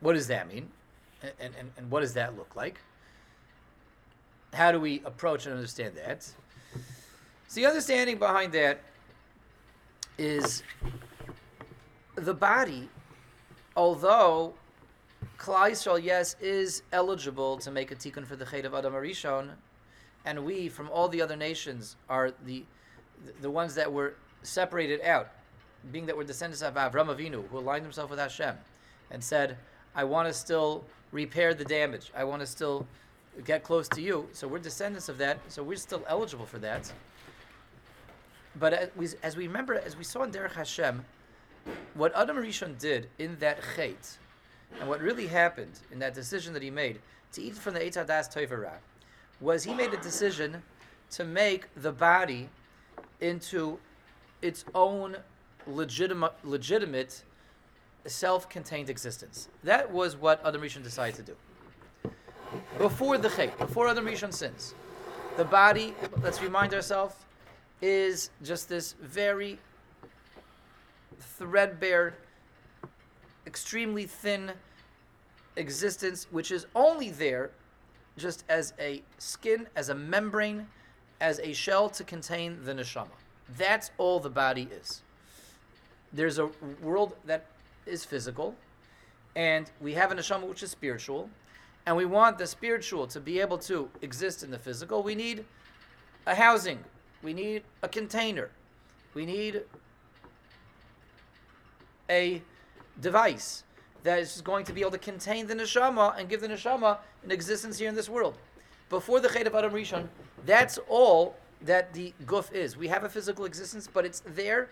What 0.00 0.12
does 0.12 0.28
that 0.28 0.48
mean? 0.48 0.68
And, 1.22 1.54
and, 1.58 1.70
and 1.76 1.90
what 1.90 2.00
does 2.00 2.14
that 2.14 2.36
look 2.36 2.54
like? 2.54 2.78
How 4.52 4.70
do 4.70 4.78
we 4.78 5.02
approach 5.04 5.46
and 5.46 5.54
understand 5.54 5.96
that? 5.96 6.22
So, 6.22 6.34
the 7.54 7.66
understanding 7.66 8.18
behind 8.18 8.52
that 8.52 8.80
is 10.18 10.62
the 12.14 12.34
body, 12.34 12.88
although 13.76 14.54
Klal 15.38 15.70
Yisrael, 15.70 16.02
yes, 16.02 16.36
is 16.40 16.82
eligible 16.92 17.58
to 17.58 17.70
make 17.70 17.90
a 17.90 17.94
tikkun 17.94 18.26
for 18.26 18.36
the 18.36 18.44
Chet 18.44 18.64
of 18.64 18.74
Adam 18.74 18.92
Harishon, 18.92 19.50
and 20.24 20.44
we, 20.44 20.68
from 20.68 20.90
all 20.90 21.08
the 21.08 21.22
other 21.22 21.36
nations, 21.36 21.96
are 22.08 22.32
the 22.44 22.64
the 23.40 23.50
ones 23.50 23.74
that 23.74 23.90
were 23.90 24.14
separated 24.42 25.00
out, 25.00 25.28
being 25.90 26.04
that 26.06 26.16
we're 26.16 26.24
descendants 26.24 26.62
of 26.62 26.74
Avram 26.74 27.08
Avinu, 27.14 27.48
who 27.48 27.58
aligned 27.58 27.82
himself 27.82 28.10
with 28.10 28.18
Hashem, 28.18 28.56
and 29.10 29.22
said, 29.22 29.56
"I 29.94 30.04
want 30.04 30.28
to 30.28 30.34
still 30.34 30.84
repair 31.12 31.54
the 31.54 31.64
damage. 31.64 32.12
I 32.14 32.24
want 32.24 32.40
to 32.40 32.46
still 32.46 32.86
get 33.44 33.62
close 33.62 33.88
to 33.90 34.00
you." 34.00 34.28
So 34.32 34.48
we're 34.48 34.58
descendants 34.58 35.08
of 35.08 35.18
that. 35.18 35.38
So 35.48 35.62
we're 35.62 35.76
still 35.76 36.04
eligible 36.08 36.46
for 36.46 36.58
that. 36.58 36.92
But 38.58 38.72
as 38.72 38.90
we, 38.96 39.08
as 39.22 39.36
we 39.36 39.46
remember, 39.46 39.74
as 39.74 39.96
we 39.96 40.04
saw 40.04 40.22
in 40.22 40.30
Derech 40.30 40.52
Hashem, 40.52 41.04
what 41.96 42.14
Adam 42.14 42.36
Rishon 42.36 42.78
did 42.78 43.08
in 43.18 43.38
that 43.38 43.58
Chet 43.74 44.18
and 44.78 44.88
what 44.88 45.00
really 45.00 45.26
happened 45.26 45.80
in 45.90 45.98
that 46.00 46.14
decision 46.14 46.52
that 46.52 46.62
he 46.62 46.70
made 46.70 47.00
to 47.32 47.42
eat 47.42 47.54
from 47.54 47.74
the 47.74 47.80
Eitz 47.80 47.94
Hadas 47.94 48.32
Tovara 48.32 48.74
was 49.40 49.64
he 49.64 49.74
made 49.74 49.92
a 49.92 49.96
decision 49.98 50.62
to 51.10 51.24
make 51.24 51.68
the 51.74 51.92
body 51.92 52.48
into 53.20 53.78
its 54.42 54.64
own 54.74 55.16
legitimate, 55.66 56.32
legitimate 56.44 57.22
self-contained 58.06 58.90
existence. 58.90 59.48
That 59.64 59.90
was 59.90 60.16
what 60.16 60.44
Adam 60.44 60.60
Rishon 60.60 60.82
decided 60.82 61.16
to 61.16 61.22
do. 61.22 62.10
Before 62.78 63.18
the 63.18 63.30
Chet, 63.30 63.58
before 63.58 63.88
Adam 63.88 64.04
Rishon 64.04 64.32
sins, 64.32 64.74
the 65.36 65.44
body, 65.44 65.94
let's 66.22 66.42
remind 66.42 66.74
ourselves, 66.74 67.14
is 67.82 68.30
just 68.42 68.68
this 68.68 68.94
very 69.02 69.58
threadbare, 71.20 72.14
extremely 73.46 74.06
thin 74.06 74.52
existence, 75.56 76.26
which 76.30 76.50
is 76.50 76.66
only 76.74 77.10
there 77.10 77.50
just 78.16 78.44
as 78.48 78.72
a 78.78 79.02
skin, 79.18 79.68
as 79.76 79.88
a 79.88 79.94
membrane, 79.94 80.66
as 81.20 81.38
a 81.40 81.52
shell 81.52 81.88
to 81.90 82.04
contain 82.04 82.58
the 82.64 82.72
neshama. 82.72 83.08
That's 83.56 83.90
all 83.98 84.20
the 84.20 84.30
body 84.30 84.68
is. 84.70 85.02
There's 86.12 86.38
a 86.38 86.50
world 86.82 87.16
that 87.26 87.46
is 87.84 88.04
physical, 88.04 88.54
and 89.34 89.70
we 89.80 89.92
have 89.94 90.12
a 90.12 90.14
neshama 90.14 90.48
which 90.48 90.62
is 90.62 90.70
spiritual, 90.70 91.28
and 91.84 91.96
we 91.96 92.04
want 92.04 92.38
the 92.38 92.46
spiritual 92.46 93.06
to 93.08 93.20
be 93.20 93.40
able 93.40 93.58
to 93.58 93.88
exist 94.02 94.42
in 94.42 94.50
the 94.50 94.58
physical. 94.58 95.02
We 95.02 95.14
need 95.14 95.44
a 96.26 96.34
housing, 96.34 96.82
we 97.22 97.32
need 97.32 97.62
a 97.82 97.88
container, 97.88 98.50
we 99.14 99.26
need 99.26 99.62
a 102.10 102.42
device 103.00 103.64
that 104.02 104.18
is 104.18 104.40
going 104.40 104.64
to 104.64 104.72
be 104.72 104.80
able 104.80 104.92
to 104.92 104.98
contain 104.98 105.46
the 105.46 105.54
neshama 105.54 106.18
and 106.18 106.28
give 106.28 106.40
the 106.40 106.48
neshama 106.48 106.98
an 107.24 107.30
existence 107.30 107.78
here 107.78 107.88
in 107.88 107.94
this 107.94 108.08
world. 108.08 108.38
Before 108.88 109.18
the 109.20 109.28
Chet 109.28 109.46
of 109.46 109.54
Adam 109.54 109.72
Rishon, 109.72 110.06
that's 110.44 110.78
all 110.88 111.36
that 111.62 111.92
the 111.92 112.14
guf 112.24 112.52
is. 112.52 112.76
We 112.76 112.86
have 112.88 113.02
a 113.02 113.08
physical 113.08 113.44
existence, 113.44 113.88
but 113.92 114.04
it's 114.04 114.22
there 114.24 114.68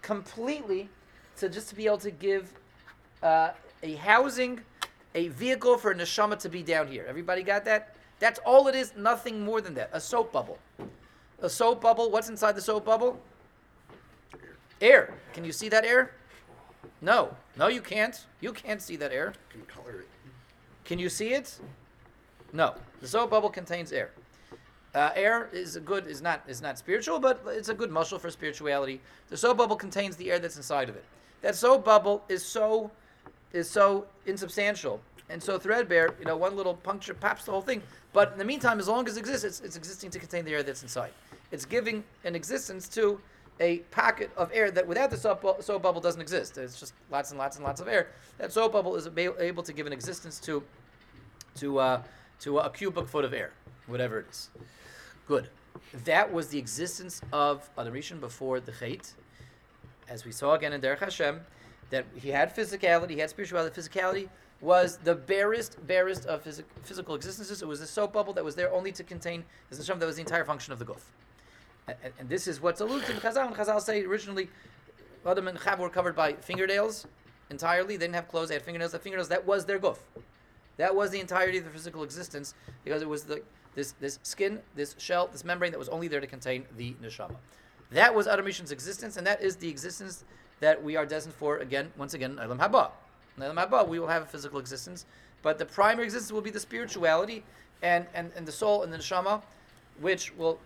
completely 0.00 0.88
to 1.36 1.48
just 1.48 1.68
to 1.68 1.74
be 1.74 1.86
able 1.86 1.98
to 1.98 2.10
give 2.10 2.52
uh, 3.22 3.50
a 3.82 3.94
housing, 3.96 4.60
a 5.14 5.28
vehicle 5.28 5.76
for 5.76 5.90
a 5.90 5.94
neshama 5.94 6.38
to 6.38 6.48
be 6.48 6.62
down 6.62 6.88
here. 6.88 7.04
Everybody 7.08 7.42
got 7.42 7.64
that? 7.66 7.94
That's 8.20 8.38
all 8.46 8.68
it 8.68 8.74
is, 8.74 8.92
nothing 8.96 9.44
more 9.44 9.60
than 9.60 9.74
that. 9.74 9.90
A 9.92 10.00
soap 10.00 10.32
bubble. 10.32 10.58
A 11.42 11.48
soap 11.48 11.80
bubble, 11.80 12.10
what's 12.10 12.28
inside 12.28 12.52
the 12.52 12.60
soap 12.60 12.84
bubble? 12.84 13.20
Air. 14.80 15.14
Can 15.32 15.44
you 15.44 15.52
see 15.52 15.68
that 15.68 15.84
air? 15.84 16.12
No. 17.00 17.34
No, 17.56 17.68
you 17.68 17.80
can't. 17.80 18.26
You 18.40 18.52
can't 18.52 18.80
see 18.80 18.96
that 18.96 19.12
air. 19.12 19.32
Can 19.50 19.62
color 19.62 20.00
it. 20.00 20.08
Can 20.84 20.98
you 20.98 21.08
see 21.08 21.32
it? 21.32 21.58
No. 22.52 22.74
The 23.00 23.08
soap 23.08 23.30
bubble 23.30 23.50
contains 23.50 23.92
air. 23.92 24.10
Uh, 24.94 25.10
air 25.14 25.48
is 25.52 25.76
a 25.76 25.80
good 25.80 26.06
is 26.08 26.20
not 26.20 26.42
is 26.48 26.60
not 26.60 26.76
spiritual, 26.76 27.20
but 27.20 27.40
it's 27.46 27.68
a 27.68 27.74
good 27.74 27.90
muscle 27.92 28.18
for 28.18 28.28
spirituality. 28.28 29.00
The 29.28 29.36
soap 29.36 29.58
bubble 29.58 29.76
contains 29.76 30.16
the 30.16 30.30
air 30.30 30.40
that's 30.40 30.56
inside 30.56 30.88
of 30.88 30.96
it. 30.96 31.04
That 31.42 31.54
soap 31.54 31.84
bubble 31.84 32.24
is 32.28 32.44
so 32.44 32.90
is 33.52 33.70
so 33.70 34.06
insubstantial 34.26 35.00
and 35.28 35.40
so 35.40 35.58
threadbare. 35.58 36.14
You 36.18 36.24
know, 36.24 36.36
one 36.36 36.56
little 36.56 36.74
puncture 36.74 37.14
pops 37.14 37.44
the 37.44 37.52
whole 37.52 37.62
thing. 37.62 37.82
But 38.12 38.32
in 38.32 38.38
the 38.38 38.44
meantime, 38.44 38.80
as 38.80 38.88
long 38.88 39.06
as 39.06 39.16
it 39.16 39.20
exists, 39.20 39.44
it's, 39.44 39.60
it's 39.60 39.76
existing 39.76 40.10
to 40.10 40.18
contain 40.18 40.44
the 40.44 40.52
air 40.52 40.64
that's 40.64 40.82
inside. 40.82 41.12
It's 41.52 41.64
giving 41.64 42.02
an 42.24 42.34
existence 42.34 42.88
to 42.90 43.20
a 43.60 43.78
pocket 43.90 44.30
of 44.36 44.50
air 44.52 44.70
that 44.70 44.86
without 44.86 45.10
the 45.10 45.16
soap, 45.16 45.42
bu- 45.42 45.60
soap 45.62 45.82
bubble 45.82 46.00
doesn't 46.00 46.20
exist. 46.20 46.56
It's 46.58 46.80
just 46.80 46.94
lots 47.10 47.30
and 47.30 47.38
lots 47.38 47.56
and 47.56 47.64
lots 47.64 47.80
of 47.80 47.88
air. 47.88 48.08
That 48.38 48.52
soap 48.52 48.72
bubble 48.72 48.96
is 48.96 49.08
able 49.16 49.62
to 49.62 49.72
give 49.72 49.86
an 49.86 49.92
existence 49.92 50.40
to 50.40 50.62
to 51.56 51.78
uh, 51.78 52.02
to 52.40 52.58
a 52.58 52.70
cubic 52.70 53.06
foot 53.06 53.24
of 53.24 53.34
air, 53.34 53.52
whatever 53.86 54.20
it 54.20 54.26
is. 54.30 54.50
Good. 55.28 55.48
That 56.04 56.32
was 56.32 56.48
the 56.48 56.58
existence 56.58 57.20
of 57.32 57.68
Rishon 57.76 58.20
before 58.20 58.60
the 58.60 58.72
Chet. 58.72 59.12
As 60.08 60.24
we 60.24 60.32
saw 60.32 60.54
again 60.54 60.72
in 60.72 60.80
Derech 60.80 60.98
Hashem, 60.98 61.40
that 61.90 62.04
he 62.16 62.30
had 62.30 62.54
physicality, 62.54 63.10
he 63.10 63.18
had 63.18 63.30
spirituality. 63.30 63.80
Physicality 63.80 64.28
was 64.60 64.98
the 64.98 65.14
barest, 65.14 65.84
barest 65.86 66.26
of 66.26 66.44
phys- 66.44 66.64
physical 66.82 67.14
existences. 67.14 67.62
It 67.62 67.68
was 67.68 67.80
the 67.80 67.86
soap 67.86 68.12
bubble 68.12 68.32
that 68.34 68.44
was 68.44 68.54
there 68.56 68.72
only 68.72 68.92
to 68.92 69.04
contain 69.04 69.44
the 69.70 69.76
neshama. 69.76 70.00
That 70.00 70.06
was 70.06 70.16
the 70.16 70.22
entire 70.22 70.44
function 70.44 70.72
of 70.72 70.78
the 70.78 70.84
guf. 70.84 71.00
And, 72.02 72.12
and- 72.18 72.28
this 72.28 72.46
is 72.46 72.60
what's 72.60 72.80
alluded 72.80 73.06
to 73.06 73.12
in 73.12 73.18
Chazal. 73.18 73.46
And 73.46 73.56
Chazal 73.56 73.80
say 73.80 74.04
originally, 74.04 74.48
Adam 75.26 75.48
and 75.48 75.58
Chav 75.58 75.78
were 75.78 75.90
covered 75.90 76.16
by 76.16 76.32
fingernails 76.34 77.06
entirely. 77.50 77.96
They 77.96 78.06
didn't 78.06 78.14
have 78.14 78.28
clothes; 78.28 78.48
they 78.48 78.54
had 78.54 78.62
fingernails. 78.62 78.92
The 78.92 78.98
fingernails 78.98 79.28
that 79.28 79.46
was 79.46 79.64
their 79.66 79.78
guf. 79.78 79.98
That 80.76 80.94
was 80.94 81.10
the 81.10 81.20
entirety 81.20 81.58
of 81.58 81.64
their 81.64 81.72
physical 81.72 82.02
existence 82.02 82.54
because 82.84 83.02
it 83.02 83.08
was 83.08 83.24
the 83.24 83.42
this 83.74 83.92
this 84.00 84.18
skin, 84.22 84.60
this 84.74 84.94
shell, 84.98 85.28
this 85.28 85.44
membrane 85.44 85.72
that 85.72 85.78
was 85.78 85.88
only 85.88 86.08
there 86.08 86.20
to 86.20 86.26
contain 86.26 86.64
the 86.76 86.94
neshama. 87.02 87.36
That 87.90 88.14
was 88.14 88.26
Adam 88.26 88.46
Rishon's 88.46 88.72
existence, 88.72 89.16
and 89.16 89.26
that 89.26 89.42
is 89.42 89.56
the 89.56 89.68
existence 89.68 90.24
that 90.60 90.82
we 90.82 90.96
are 90.96 91.04
destined 91.04 91.34
for. 91.34 91.58
Again, 91.58 91.90
once 91.96 92.14
again, 92.14 92.36
Olam 92.36 92.58
Haba. 92.58 92.90
In 93.36 93.42
Haba, 93.42 93.86
we 93.86 93.98
will 93.98 94.06
have 94.06 94.22
a 94.22 94.26
physical 94.26 94.58
existence, 94.58 95.06
but 95.42 95.58
the 95.58 95.64
primary 95.64 96.04
existence 96.04 96.32
will 96.32 96.42
be 96.42 96.50
the 96.50 96.60
spirituality 96.60 97.42
and 97.82 98.06
and, 98.14 98.30
and 98.36 98.46
the 98.46 98.52
soul 98.52 98.82
and 98.82 98.92
the 98.92 98.98
neshama, 98.98 99.42
which 100.00 100.34
will 100.36 100.58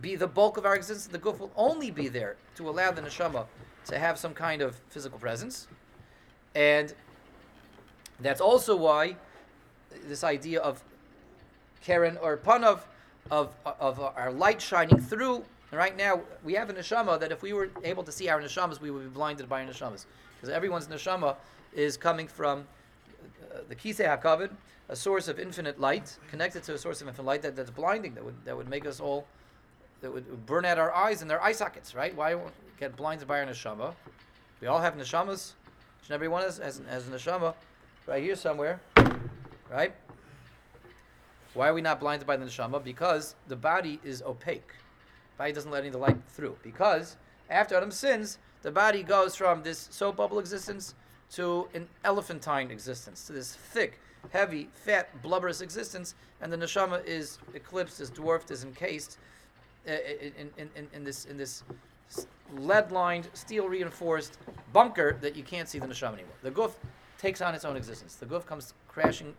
be 0.00 0.16
the 0.16 0.26
bulk 0.26 0.56
of 0.56 0.66
our 0.66 0.74
existence. 0.74 1.06
The 1.06 1.18
guf 1.18 1.38
will 1.38 1.52
only 1.56 1.90
be 1.90 2.08
there 2.08 2.36
to 2.56 2.68
allow 2.68 2.90
the 2.90 3.02
neshama 3.02 3.46
to 3.86 3.98
have 3.98 4.18
some 4.18 4.34
kind 4.34 4.62
of 4.62 4.80
physical 4.88 5.18
presence, 5.18 5.68
and 6.54 6.94
that's 8.20 8.40
also 8.40 8.76
why 8.76 9.16
this 10.06 10.24
idea 10.24 10.60
of 10.60 10.82
Karan 11.82 12.16
Ohr 12.18 12.36
Panav 12.36 12.80
of 13.30 13.54
of 13.64 14.00
our 14.00 14.32
light 14.32 14.60
shining 14.60 15.00
through. 15.00 15.44
Right 15.70 15.96
now, 15.96 16.22
we 16.42 16.54
have 16.54 16.70
a 16.70 16.72
neshama 16.72 17.20
that 17.20 17.30
if 17.30 17.42
we 17.42 17.52
were 17.52 17.70
able 17.84 18.02
to 18.02 18.10
see 18.10 18.30
our 18.30 18.40
neshamas, 18.40 18.80
we 18.80 18.90
would 18.90 19.02
be 19.02 19.10
blinded 19.10 19.50
by 19.50 19.62
our 19.62 19.68
neshamas 19.68 20.06
because 20.34 20.48
everyone's 20.48 20.86
neshama 20.86 21.36
is 21.74 21.96
coming 21.98 22.26
from 22.26 22.66
uh, 23.52 23.58
the 23.68 23.76
Kisei 23.76 24.06
Hakavod, 24.06 24.50
a 24.88 24.96
source 24.96 25.28
of 25.28 25.38
infinite 25.38 25.78
light, 25.78 26.16
connected 26.30 26.62
to 26.64 26.74
a 26.74 26.78
source 26.78 27.02
of 27.02 27.08
infinite 27.08 27.26
light 27.26 27.42
that, 27.42 27.54
that's 27.54 27.70
blinding, 27.70 28.14
that 28.14 28.24
would 28.24 28.44
that 28.44 28.56
would 28.56 28.68
make 28.68 28.86
us 28.86 28.98
all, 28.98 29.26
that 30.00 30.12
would 30.12 30.46
burn 30.46 30.64
out 30.64 30.78
our 30.78 30.94
eyes 30.94 31.22
and 31.22 31.30
their 31.30 31.42
eye 31.42 31.52
sockets, 31.52 31.94
right? 31.94 32.14
Why 32.14 32.34
won't 32.34 32.52
we 32.64 32.78
get 32.78 32.96
blinded 32.96 33.26
by 33.26 33.40
our 33.40 33.46
neshama? 33.46 33.94
We 34.60 34.66
all 34.68 34.80
have 34.80 34.94
neshamas. 34.94 35.52
Each 36.02 36.08
and 36.08 36.14
every 36.14 36.28
one 36.28 36.44
us 36.44 36.58
has, 36.58 36.80
has 36.88 37.08
a 37.08 37.10
neshama 37.10 37.54
right 38.06 38.22
here 38.22 38.36
somewhere, 38.36 38.80
right? 39.70 39.94
Why 41.54 41.68
are 41.68 41.74
we 41.74 41.80
not 41.80 42.00
blinded 42.00 42.26
by 42.26 42.36
the 42.36 42.46
neshama? 42.46 42.82
Because 42.82 43.34
the 43.48 43.56
body 43.56 43.98
is 44.04 44.22
opaque. 44.22 44.72
Body 45.36 45.52
doesn't 45.52 45.70
let 45.70 45.78
any 45.78 45.88
of 45.88 45.92
the 45.92 45.98
light 45.98 46.16
through. 46.28 46.56
Because 46.62 47.16
after 47.50 47.76
Adam 47.76 47.90
sins, 47.90 48.38
the 48.62 48.70
body 48.70 49.02
goes 49.02 49.34
from 49.34 49.62
this 49.62 49.88
soap 49.90 50.16
bubble 50.16 50.38
existence 50.38 50.94
to 51.32 51.68
an 51.74 51.88
elephantine 52.04 52.70
existence, 52.70 53.26
to 53.26 53.32
this 53.32 53.54
thick, 53.54 54.00
heavy, 54.30 54.68
fat, 54.72 55.22
blubberous 55.22 55.60
existence, 55.60 56.14
and 56.40 56.52
the 56.52 56.56
neshama 56.56 57.04
is 57.04 57.38
eclipsed, 57.54 58.00
is 58.00 58.10
dwarfed, 58.10 58.50
is 58.50 58.64
encased 58.64 59.18
in, 59.88 60.50
in, 60.56 60.70
in, 60.76 60.88
in 60.92 61.04
this 61.04 61.24
in 61.24 61.36
this 61.36 61.64
lead-lined, 62.56 63.28
steel-reinforced 63.34 64.38
bunker 64.72 65.18
that 65.20 65.36
you 65.36 65.42
can't 65.42 65.68
see 65.68 65.78
the 65.78 65.86
neshama 65.86 66.14
anymore. 66.14 66.34
The 66.42 66.50
guf 66.50 66.72
takes 67.18 67.42
on 67.42 67.54
its 67.54 67.64
own 67.64 67.76
existence. 67.76 68.14
The 68.14 68.26
guf 68.26 68.46
comes 68.46 68.72
crashing 68.88 69.34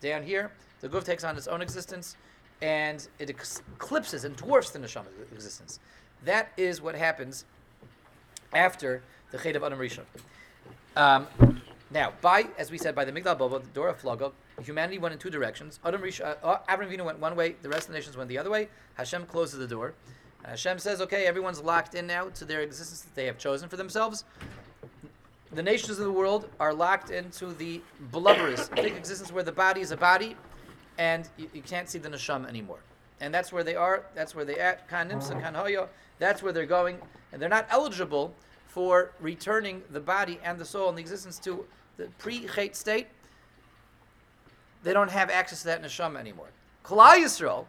down 0.00 0.22
here. 0.22 0.52
The 0.80 0.88
guf 0.88 1.04
takes 1.04 1.24
on 1.24 1.36
its 1.36 1.48
own 1.48 1.60
existence, 1.62 2.16
and 2.60 3.06
it 3.18 3.30
eclipses 3.30 4.24
and 4.24 4.36
dwarfs 4.36 4.70
the 4.70 4.78
neshama 4.78 5.06
existence. 5.32 5.80
That 6.24 6.52
is 6.56 6.80
what 6.80 6.94
happens 6.94 7.44
after 8.52 9.02
the 9.32 9.38
Chet 9.38 9.56
of 9.56 9.64
Adam 9.64 9.78
Rishon. 9.78 10.04
Um, 10.94 11.26
now, 11.90 12.12
by 12.20 12.46
as 12.58 12.70
we 12.70 12.78
said, 12.78 12.94
by 12.94 13.04
the 13.04 13.12
Migdal 13.12 13.36
Bavel, 13.38 13.60
the 13.60 13.68
door 13.68 13.88
of 13.88 13.98
Flaga, 13.98 14.30
humanity 14.60 14.98
went 14.98 15.12
in 15.12 15.18
two 15.18 15.30
directions. 15.30 15.80
Adam 15.84 16.02
Rishon, 16.02 16.36
uh, 16.42 16.46
uh, 16.46 16.58
Avram 16.68 16.88
Avinu 16.90 17.04
went 17.04 17.18
one 17.18 17.36
way. 17.36 17.56
The 17.62 17.68
rest 17.68 17.88
of 17.88 17.92
the 17.92 17.98
nations 17.98 18.16
went 18.16 18.28
the 18.28 18.38
other 18.38 18.50
way. 18.50 18.68
Hashem 18.94 19.26
closes 19.26 19.58
the 19.58 19.66
door. 19.66 19.94
And 20.42 20.50
Hashem 20.50 20.78
says, 20.78 21.00
"Okay, 21.00 21.26
everyone's 21.26 21.60
locked 21.60 21.94
in 21.94 22.06
now 22.06 22.28
to 22.30 22.44
their 22.44 22.60
existence 22.60 23.02
that 23.02 23.14
they 23.14 23.26
have 23.26 23.38
chosen 23.38 23.68
for 23.68 23.76
themselves." 23.76 24.24
The 25.52 25.62
nations 25.62 25.98
of 25.98 26.04
the 26.04 26.12
world 26.12 26.48
are 26.58 26.72
locked 26.72 27.10
into 27.10 27.52
the 27.52 27.82
blubberous, 28.10 28.68
thick 28.68 28.96
existence 28.96 29.30
where 29.30 29.42
the 29.42 29.52
body 29.52 29.82
is 29.82 29.90
a 29.90 29.96
body, 29.96 30.34
and 30.98 31.28
you, 31.36 31.48
you 31.52 31.62
can't 31.62 31.88
see 31.88 31.98
the 31.98 32.08
neshama 32.08 32.48
anymore. 32.48 32.78
And 33.20 33.32
that's 33.32 33.52
where 33.52 33.62
they 33.62 33.76
are. 33.76 34.06
That's 34.14 34.34
where 34.34 34.44
they 34.44 34.56
at. 34.56 34.88
Kan 34.88 35.10
nimsa, 35.10 35.40
hoyo. 35.54 35.88
That's 36.18 36.42
where 36.42 36.52
they're 36.52 36.66
going, 36.66 36.98
and 37.32 37.40
they're 37.40 37.48
not 37.48 37.66
eligible 37.70 38.34
for 38.66 39.12
returning 39.20 39.82
the 39.90 40.00
body 40.00 40.40
and 40.42 40.58
the 40.58 40.64
soul 40.64 40.88
and 40.88 40.96
the 40.96 41.02
existence 41.02 41.38
to 41.40 41.66
the 41.98 42.06
pre-chet 42.18 42.74
state. 42.74 43.08
They 44.82 44.92
don't 44.92 45.10
have 45.10 45.30
access 45.30 45.60
to 45.60 45.66
that 45.66 45.82
neshama 45.82 46.18
anymore. 46.18 46.48
Klal 46.84 47.16
Yisrael, 47.16 47.66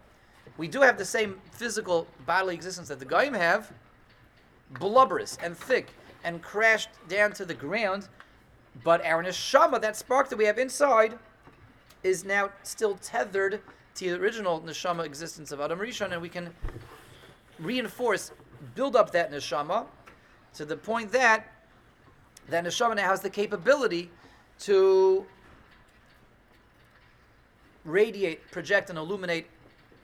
we 0.57 0.67
do 0.67 0.81
have 0.81 0.97
the 0.97 1.05
same 1.05 1.39
physical 1.51 2.07
bodily 2.25 2.55
existence 2.55 2.87
that 2.87 2.99
the 2.99 3.05
goyim 3.05 3.33
have, 3.33 3.71
blubberous 4.71 5.37
and 5.41 5.55
thick 5.55 5.89
and 6.23 6.41
crashed 6.41 6.89
down 7.07 7.33
to 7.33 7.45
the 7.45 7.53
ground. 7.53 8.07
But 8.83 9.05
our 9.05 9.23
neshama, 9.23 9.79
that 9.81 9.95
spark 9.95 10.29
that 10.29 10.37
we 10.37 10.45
have 10.45 10.57
inside, 10.57 11.17
is 12.03 12.25
now 12.25 12.49
still 12.63 12.95
tethered 12.95 13.61
to 13.95 14.09
the 14.09 14.19
original 14.19 14.61
neshama 14.61 15.05
existence 15.05 15.51
of 15.51 15.61
Adam 15.61 15.79
Rishon, 15.79 16.11
and 16.11 16.21
we 16.21 16.29
can 16.29 16.49
reinforce, 17.59 18.31
build 18.73 18.95
up 18.95 19.11
that 19.11 19.31
neshama 19.31 19.85
to 20.55 20.65
the 20.65 20.75
point 20.75 21.11
that 21.11 21.47
that 22.49 22.65
neshama 22.65 22.95
now 22.95 23.07
has 23.07 23.21
the 23.21 23.29
capability 23.29 24.11
to 24.59 25.25
radiate, 27.85 28.49
project, 28.51 28.89
and 28.89 28.97
illuminate 28.97 29.47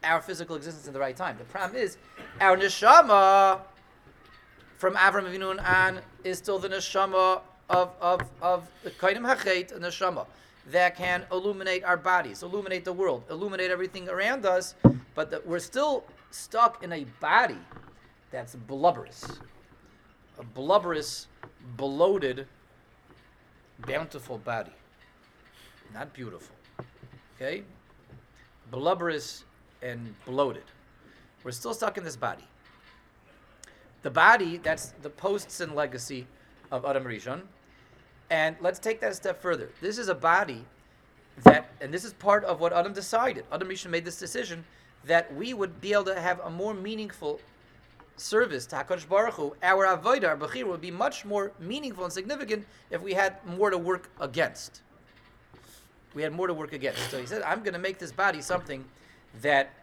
our 0.04 0.22
physical 0.22 0.56
existence 0.56 0.88
in 0.88 0.94
the 0.94 1.00
right 1.00 1.16
time. 1.16 1.38
The 1.38 1.44
problem 1.46 1.82
is, 1.82 1.98
our 2.40 2.58
neshama 2.58 3.62
from 4.78 4.96
Avram 4.96 5.30
Avinu 5.30 5.62
on 5.62 6.00
is 6.24 6.38
still 6.38 6.60
the 6.60 6.70
neshama 6.70 7.42
of 7.70 7.92
of 8.02 8.22
of 8.42 8.70
the 8.84 8.92
kainim 8.92 9.26
hachet, 9.26 9.72
a 9.72 9.80
neshama 9.80 10.26
that 10.72 10.96
can 10.96 11.26
illuminate 11.32 11.84
our 11.84 11.98
bodies, 11.98 12.44
illuminate 12.44 12.86
the 12.86 12.94
world, 12.94 13.24
illuminate 13.30 13.72
everything 13.72 14.08
around 14.08 14.46
us. 14.46 14.76
But 15.16 15.32
the, 15.32 15.42
we're 15.46 15.60
still 15.60 16.06
stuck 16.32 16.84
in 16.84 16.94
a 16.94 17.06
body 17.20 17.58
that's 18.32 18.56
blubberous, 18.56 19.40
a 20.38 20.44
blubberous, 20.44 21.28
bloated, 21.76 22.48
bountiful 23.86 24.38
body, 24.38 24.72
not 25.94 26.14
beautiful. 26.14 26.56
Okay, 27.42 27.64
blubberous 28.70 29.46
and 29.82 30.14
bloated. 30.26 30.66
We're 31.46 31.52
still 31.52 31.74
stuck 31.74 31.98
in 31.98 32.04
this 32.04 32.18
body. 32.18 32.44
The 34.02 34.10
body, 34.10 34.58
that's 34.58 34.94
the 35.02 35.10
posts 35.10 35.62
and 35.62 35.74
legacy 35.74 36.28
of 36.70 36.84
Adam 36.84 37.06
Rishon. 37.06 37.44
And 38.30 38.58
let's 38.60 38.78
take 38.78 39.00
that 39.00 39.12
a 39.12 39.16
step 39.16 39.42
further. 39.42 39.70
This 39.80 39.98
is 39.98 40.10
a 40.10 40.16
body 40.16 40.66
that, 41.44 41.70
and 41.80 41.94
this 41.94 42.04
is 42.04 42.12
part 42.12 42.44
of 42.44 42.60
what 42.60 42.74
Adam 42.74 42.92
decided. 42.92 43.46
Adam 43.54 43.70
Rishon 43.70 43.90
made 43.90 44.04
this 44.04 44.20
decision 44.20 44.66
that 45.06 45.34
we 45.34 45.54
would 45.54 45.80
be 45.80 45.94
able 45.94 46.04
to 46.04 46.20
have 46.20 46.42
a 46.42 46.50
more 46.50 46.74
meaningful 46.74 47.40
service 48.18 48.66
to 48.66 48.76
HaKadosh 48.76 49.08
Baruch 49.08 49.36
Hu. 49.36 49.56
Our 49.64 49.86
avodah, 49.86 50.28
our 50.28 50.38
bechir, 50.38 50.68
would 50.68 50.82
be 50.82 50.92
much 50.92 51.24
more 51.24 51.54
meaningful 51.58 52.04
and 52.04 52.12
significant 52.12 52.68
if 52.90 53.02
we 53.02 53.14
had 53.14 53.38
more 53.46 53.70
to 53.70 53.78
work 53.78 54.10
against. 54.20 54.82
We 56.14 56.22
had 56.24 56.34
more 56.34 56.48
to 56.48 56.54
work 56.54 56.74
against. 56.74 57.10
So 57.12 57.20
he 57.20 57.26
said, 57.26 57.42
I'm 57.44 57.60
going 57.60 57.74
to 57.74 57.80
make 57.80 58.00
this 58.00 58.12
body 58.12 58.42
something 58.42 58.84
that 59.42 59.74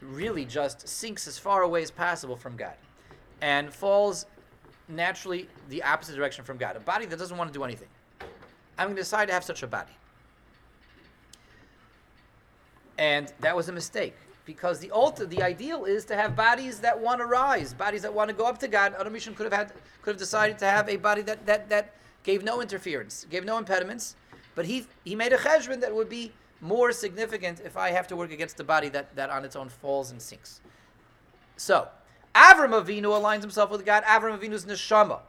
really 0.00 0.44
just 0.44 0.86
sinks 0.86 1.26
as 1.26 1.38
far 1.38 1.62
away 1.62 1.82
as 1.82 1.90
possible 1.90 2.36
from 2.36 2.56
God 2.56 2.74
and 3.40 3.72
falls 3.72 4.26
naturally 4.88 5.48
the 5.68 5.82
opposite 5.82 6.16
direction 6.16 6.44
from 6.44 6.56
God. 6.56 6.76
A 6.76 6.80
body 6.80 7.06
that 7.06 7.18
doesn't 7.18 7.36
want 7.36 7.52
to 7.52 7.58
do 7.58 7.64
anything. 7.64 7.88
I'm 8.78 8.86
going 8.86 8.96
to 8.96 9.02
decide 9.02 9.26
to 9.26 9.34
have 9.34 9.44
such 9.44 9.62
a 9.62 9.66
body. 9.66 9.92
And 12.96 13.32
that 13.40 13.54
was 13.56 13.68
a 13.68 13.72
mistake 13.72 14.14
because 14.44 14.80
the 14.80 14.90
ultimate, 14.90 15.30
the 15.30 15.42
ideal 15.42 15.84
is 15.84 16.04
to 16.06 16.16
have 16.16 16.34
bodies 16.34 16.80
that 16.80 16.98
want 16.98 17.20
to 17.20 17.26
rise, 17.26 17.74
bodies 17.74 18.02
that 18.02 18.12
want 18.12 18.28
to 18.28 18.34
go 18.34 18.46
up 18.46 18.58
to 18.58 18.68
God. 18.68 18.94
Adam 18.98 19.12
Rishon 19.12 19.36
could 19.36 19.44
have 19.44 19.52
had, 19.52 19.72
could 20.02 20.12
have 20.12 20.18
decided 20.18 20.58
to 20.58 20.64
have 20.64 20.88
a 20.88 20.96
body 20.96 21.22
that 21.22 21.44
that 21.46 21.68
that 21.68 21.94
gave 22.24 22.42
no 22.42 22.60
interference, 22.60 23.26
gave 23.30 23.44
no 23.44 23.58
impediments, 23.58 24.16
but 24.58 24.66
he 24.66 24.84
he 25.04 25.14
made 25.14 25.32
a 25.32 25.38
cheshbon 25.38 25.80
that 25.82 25.94
would 25.94 26.08
be 26.08 26.32
more 26.60 26.90
significant 26.90 27.60
if 27.64 27.76
I 27.76 27.90
have 27.92 28.08
to 28.08 28.16
work 28.16 28.32
against 28.32 28.56
the 28.56 28.64
body 28.64 28.88
that 28.88 29.14
that 29.14 29.30
on 29.30 29.44
its 29.44 29.54
own 29.54 29.68
falls 29.68 30.10
and 30.10 30.20
sinks. 30.20 30.60
So 31.56 31.86
Avram 32.34 32.70
Avinu 32.70 33.04
aligns 33.04 33.42
himself 33.42 33.70
with 33.70 33.86
God. 33.86 34.02
Avram 34.02 34.36
Avinu's 34.36 34.64
neshama 34.64 35.20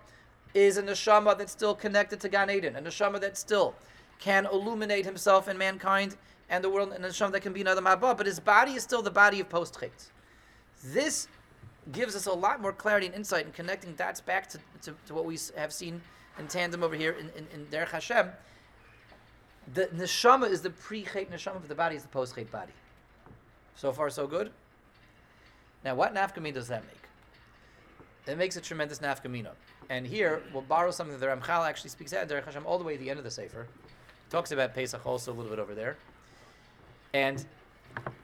is 0.55 0.77
a 0.77 0.81
neshama 0.81 1.37
that's 1.37 1.51
still 1.51 1.75
connected 1.75 2.19
to 2.21 2.27
Gan 2.27 2.49
Eden, 2.49 2.75
a 2.75 2.81
neshama 2.81 3.21
that 3.21 3.37
still 3.37 3.75
can 4.17 4.47
illuminate 4.47 5.05
himself 5.05 5.47
and 5.47 5.59
mankind 5.59 6.17
and 6.49 6.63
the 6.63 6.69
world, 6.71 6.91
and 6.91 7.05
a 7.05 7.09
neshama 7.09 7.31
that 7.33 7.41
can 7.41 7.53
be 7.53 7.61
another 7.61 7.83
mabah, 7.83 8.17
but 8.17 8.25
his 8.25 8.39
body 8.39 8.71
is 8.71 8.81
still 8.81 9.03
the 9.03 9.11
body 9.11 9.39
of 9.39 9.47
post 9.47 9.79
chet. 9.79 10.09
This 10.83 11.27
gives 11.91 12.15
us 12.15 12.25
a 12.25 12.33
lot 12.33 12.63
more 12.63 12.73
clarity 12.73 13.05
and 13.05 13.13
insight 13.13 13.45
in 13.45 13.51
connecting 13.51 13.93
dots 13.93 14.21
back 14.21 14.49
to, 14.49 14.57
to, 14.81 14.95
to 15.05 15.13
what 15.13 15.25
we 15.25 15.37
have 15.55 15.71
seen 15.71 16.01
in 16.39 16.47
tandem 16.47 16.81
over 16.81 16.95
here 16.95 17.11
in, 17.11 17.29
in, 17.37 17.45
in 17.53 17.67
Derech 17.67 17.89
Hashem. 17.89 18.29
The 19.73 19.85
neshama 19.87 20.49
is 20.49 20.61
the 20.61 20.69
pre-chet 20.69 21.31
neshama, 21.31 21.59
but 21.59 21.67
the 21.67 21.75
body 21.75 21.95
is 21.95 22.03
the 22.03 22.09
post-chet 22.09 22.51
body. 22.51 22.71
So 23.75 23.91
far, 23.91 24.09
so 24.09 24.27
good. 24.27 24.51
Now, 25.85 25.95
what 25.95 26.13
nafkamina 26.13 26.53
does 26.53 26.67
that 26.67 26.83
make? 26.85 26.95
It 28.27 28.37
makes 28.37 28.57
a 28.57 28.61
tremendous 28.61 28.99
nafkamina. 28.99 29.51
And 29.89 30.05
here, 30.05 30.43
we'll 30.53 30.63
borrow 30.63 30.91
something 30.91 31.17
that 31.17 31.25
the 31.25 31.31
Ramchal 31.31 31.67
actually 31.67 31.89
speaks 31.89 32.13
out 32.13 32.27
Derech 32.27 32.45
Hashem 32.45 32.65
all 32.65 32.77
the 32.77 32.83
way 32.83 32.95
at 32.95 32.99
the 32.99 33.09
end 33.09 33.19
of 33.19 33.25
the 33.25 33.31
Sefer. 33.31 33.67
Talks 34.29 34.51
about 34.51 34.75
Pesach 34.75 35.05
also 35.05 35.31
a 35.31 35.35
little 35.35 35.49
bit 35.49 35.59
over 35.59 35.73
there. 35.73 35.97
And 37.13 37.43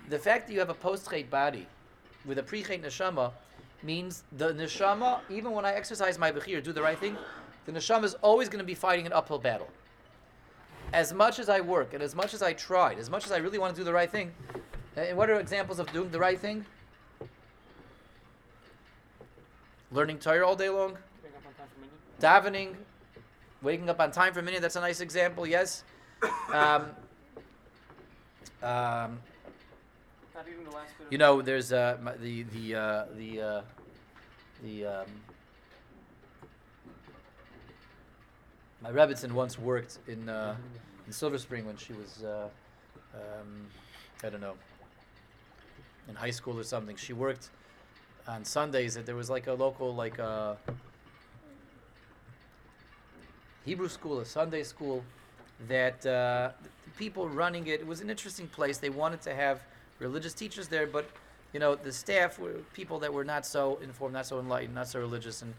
the 0.10 0.20
fact 0.20 0.48
that 0.48 0.54
you 0.54 0.60
have 0.60 0.70
a 0.70 0.76
post-chet 0.76 1.30
body 1.30 1.68
with 2.26 2.38
a 2.38 2.44
pre-chet 2.44 2.82
neshama 2.82 3.32
means 3.82 4.24
the 4.34 4.54
neshama, 4.54 5.20
even 5.30 5.52
when 5.52 5.66
I 5.66 5.74
exercise 5.74 6.20
my 6.20 6.32
bechir, 6.32 6.64
do 6.64 6.74
the 6.74 6.82
right 6.82 6.98
thing, 7.00 7.18
the 7.66 7.72
neshama 7.72 8.04
is 8.04 8.16
always 8.16 8.50
going 8.50 8.60
to 8.60 8.66
be 8.66 8.76
fighting 8.76 9.06
an 9.06 9.14
uphill 9.14 9.40
battle. 9.40 9.68
As 10.96 11.14
much 11.14 11.40
as 11.40 11.50
I 11.50 11.60
work 11.60 11.94
and 11.94 12.02
as 12.02 12.16
much 12.16 12.34
as 12.34 12.42
I 12.42 12.54
tried, 12.54 13.00
as 13.00 13.10
much 13.10 13.26
as 13.26 13.32
I 13.32 13.38
really 13.38 13.60
want 13.60 13.76
to 13.76 13.80
do 13.82 13.84
the 13.84 13.94
right 13.94 14.10
thing, 14.10 14.32
and 14.96 15.18
what 15.18 15.30
are 15.30 15.40
examples 15.40 15.78
of 15.78 15.92
doing 15.92 16.10
the 16.10 16.20
right 16.20 16.40
thing? 16.40 16.66
learning 19.96 20.20
Torah 20.20 20.46
all 20.46 20.56
day 20.56 20.70
long, 20.70 20.98
davening, 22.20 22.76
waking 23.62 23.90
up 23.90 24.00
on 24.00 24.12
time 24.12 24.34
for 24.34 24.42
a 24.42 24.44
minute. 24.44 24.62
That's 24.62 24.76
a 24.76 24.82
nice 24.82 25.00
example. 25.00 25.48
Yes. 25.48 25.84
Um, 26.52 26.88
um, 28.62 29.20
you 31.10 31.18
know, 31.18 31.42
there's 31.42 31.72
uh, 31.72 31.98
the 32.20 32.44
the 32.44 32.76
uh, 32.76 33.06
the 33.16 33.42
uh, 33.42 33.62
the 34.64 34.86
um, 34.86 35.08
my 38.86 38.92
Rebbitzin 38.92 39.32
once 39.32 39.58
worked 39.58 39.98
in 40.08 40.30
uh, 40.30 40.56
in 41.08 41.12
Silver 41.12 41.40
Spring 41.40 41.66
when 41.66 41.76
she 41.76 41.94
was 41.94 42.24
uh, 42.24 42.48
um, 43.16 43.66
I 44.24 44.30
don't 44.30 44.42
know 44.42 44.54
in 46.08 46.14
high 46.14 46.32
school 46.32 46.60
or 46.60 46.64
something. 46.64 46.96
She 46.96 47.14
worked 47.14 47.50
on 48.28 48.46
Sundays 48.46 48.96
there 48.96 49.16
was 49.16 49.30
like 49.30 49.48
a 49.48 49.54
local 49.54 49.96
like 49.96 50.20
a 50.20 50.58
uh, 50.68 50.72
Hebrew 53.66 53.90
school, 53.90 54.20
a 54.20 54.26
Sunday 54.26 54.62
school 54.62 55.04
that 55.68 56.06
uh, 56.06 56.52
people 56.96 57.28
running 57.28 57.66
it. 57.66 57.80
It 57.80 57.88
was 57.88 58.02
an 58.02 58.12
interesting 58.12 58.48
place. 58.48 58.78
They 58.78 58.92
wanted 58.92 59.22
to 59.22 59.34
have 59.34 59.62
religious 59.98 60.34
teachers 60.34 60.68
there, 60.68 60.86
but 60.86 61.10
you 61.54 61.60
know 61.60 61.74
the 61.74 61.92
staff 61.92 62.38
were 62.38 62.58
people 62.76 63.00
that 63.00 63.12
were 63.12 63.26
not 63.26 63.48
so 63.48 63.80
informed, 63.82 64.14
not 64.14 64.28
so 64.28 64.40
enlightened, 64.40 64.76
not 64.76 64.88
so 64.88 65.00
religious, 65.00 65.42
and 65.42 65.56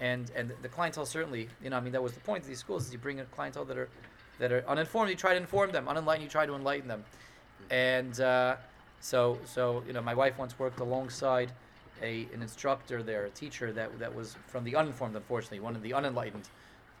and 0.00 0.30
and 0.34 0.52
the 0.62 0.68
clientele 0.68 1.06
certainly. 1.06 1.48
You 1.62 1.70
know, 1.70 1.76
I 1.76 1.80
mean 1.80 1.92
that 1.92 2.02
was 2.02 2.12
the 2.12 2.20
point 2.20 2.42
of 2.42 2.48
these 2.48 2.58
schools: 2.58 2.86
is 2.86 2.92
you 2.92 2.98
bring 2.98 3.20
a 3.20 3.24
clientele 3.26 3.64
that 3.66 3.78
are 3.78 3.88
that 4.38 4.52
are 4.52 4.64
uninformed, 4.66 5.10
you 5.10 5.16
try 5.16 5.32
to 5.32 5.40
inform 5.40 5.70
them. 5.70 5.86
Unenlightened, 5.86 6.24
you 6.24 6.30
try 6.30 6.46
to 6.46 6.54
enlighten 6.54 6.88
them. 6.88 7.04
And 7.70 8.18
uh, 8.20 8.56
so 9.00 9.38
so 9.44 9.82
you 9.86 9.92
know, 9.92 10.02
my 10.02 10.14
wife 10.14 10.38
once 10.38 10.58
worked 10.58 10.80
alongside 10.80 11.52
a, 12.02 12.26
an 12.32 12.42
instructor 12.42 13.02
there, 13.02 13.26
a 13.26 13.30
teacher 13.30 13.72
that, 13.72 13.98
that 13.98 14.14
was 14.14 14.36
from 14.46 14.64
the 14.64 14.76
uninformed, 14.76 15.16
unfortunately, 15.16 15.60
one 15.60 15.76
of 15.76 15.82
the 15.82 15.92
unenlightened, 15.92 16.48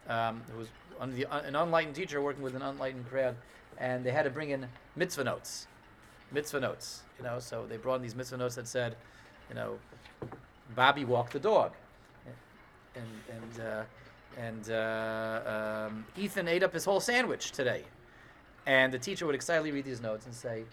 um, 0.08 0.42
who 0.52 0.58
was 0.58 0.68
un, 1.00 1.14
the, 1.14 1.24
an 1.30 1.56
unenlightened 1.56 1.94
teacher 1.94 2.20
working 2.20 2.42
with 2.42 2.54
an 2.54 2.62
unenlightened 2.62 3.08
crowd, 3.08 3.34
and 3.78 4.04
they 4.04 4.10
had 4.10 4.24
to 4.24 4.30
bring 4.30 4.50
in 4.50 4.66
mitzvah 4.96 5.24
notes, 5.24 5.66
mitzvah 6.32 6.60
notes, 6.60 7.02
you 7.18 7.24
know. 7.24 7.38
So 7.38 7.66
they 7.66 7.76
brought 7.76 7.96
in 7.96 8.02
these 8.02 8.14
mitzvah 8.14 8.36
notes 8.36 8.56
that 8.56 8.68
said, 8.68 8.96
you 9.48 9.54
know, 9.54 9.78
Bobby 10.74 11.04
walked 11.04 11.32
the 11.32 11.40
dog, 11.40 11.72
and 12.94 13.06
and 13.28 13.66
uh, 13.66 13.82
and 14.38 14.70
uh, 14.70 15.86
um, 15.88 16.06
Ethan 16.16 16.48
ate 16.48 16.62
up 16.62 16.72
his 16.72 16.84
whole 16.84 17.00
sandwich 17.00 17.52
today, 17.52 17.84
and 18.66 18.92
the 18.92 18.98
teacher 18.98 19.26
would 19.26 19.34
excitedly 19.34 19.72
read 19.72 19.84
these 19.84 20.00
notes 20.00 20.26
and 20.26 20.34
say, 20.34 20.64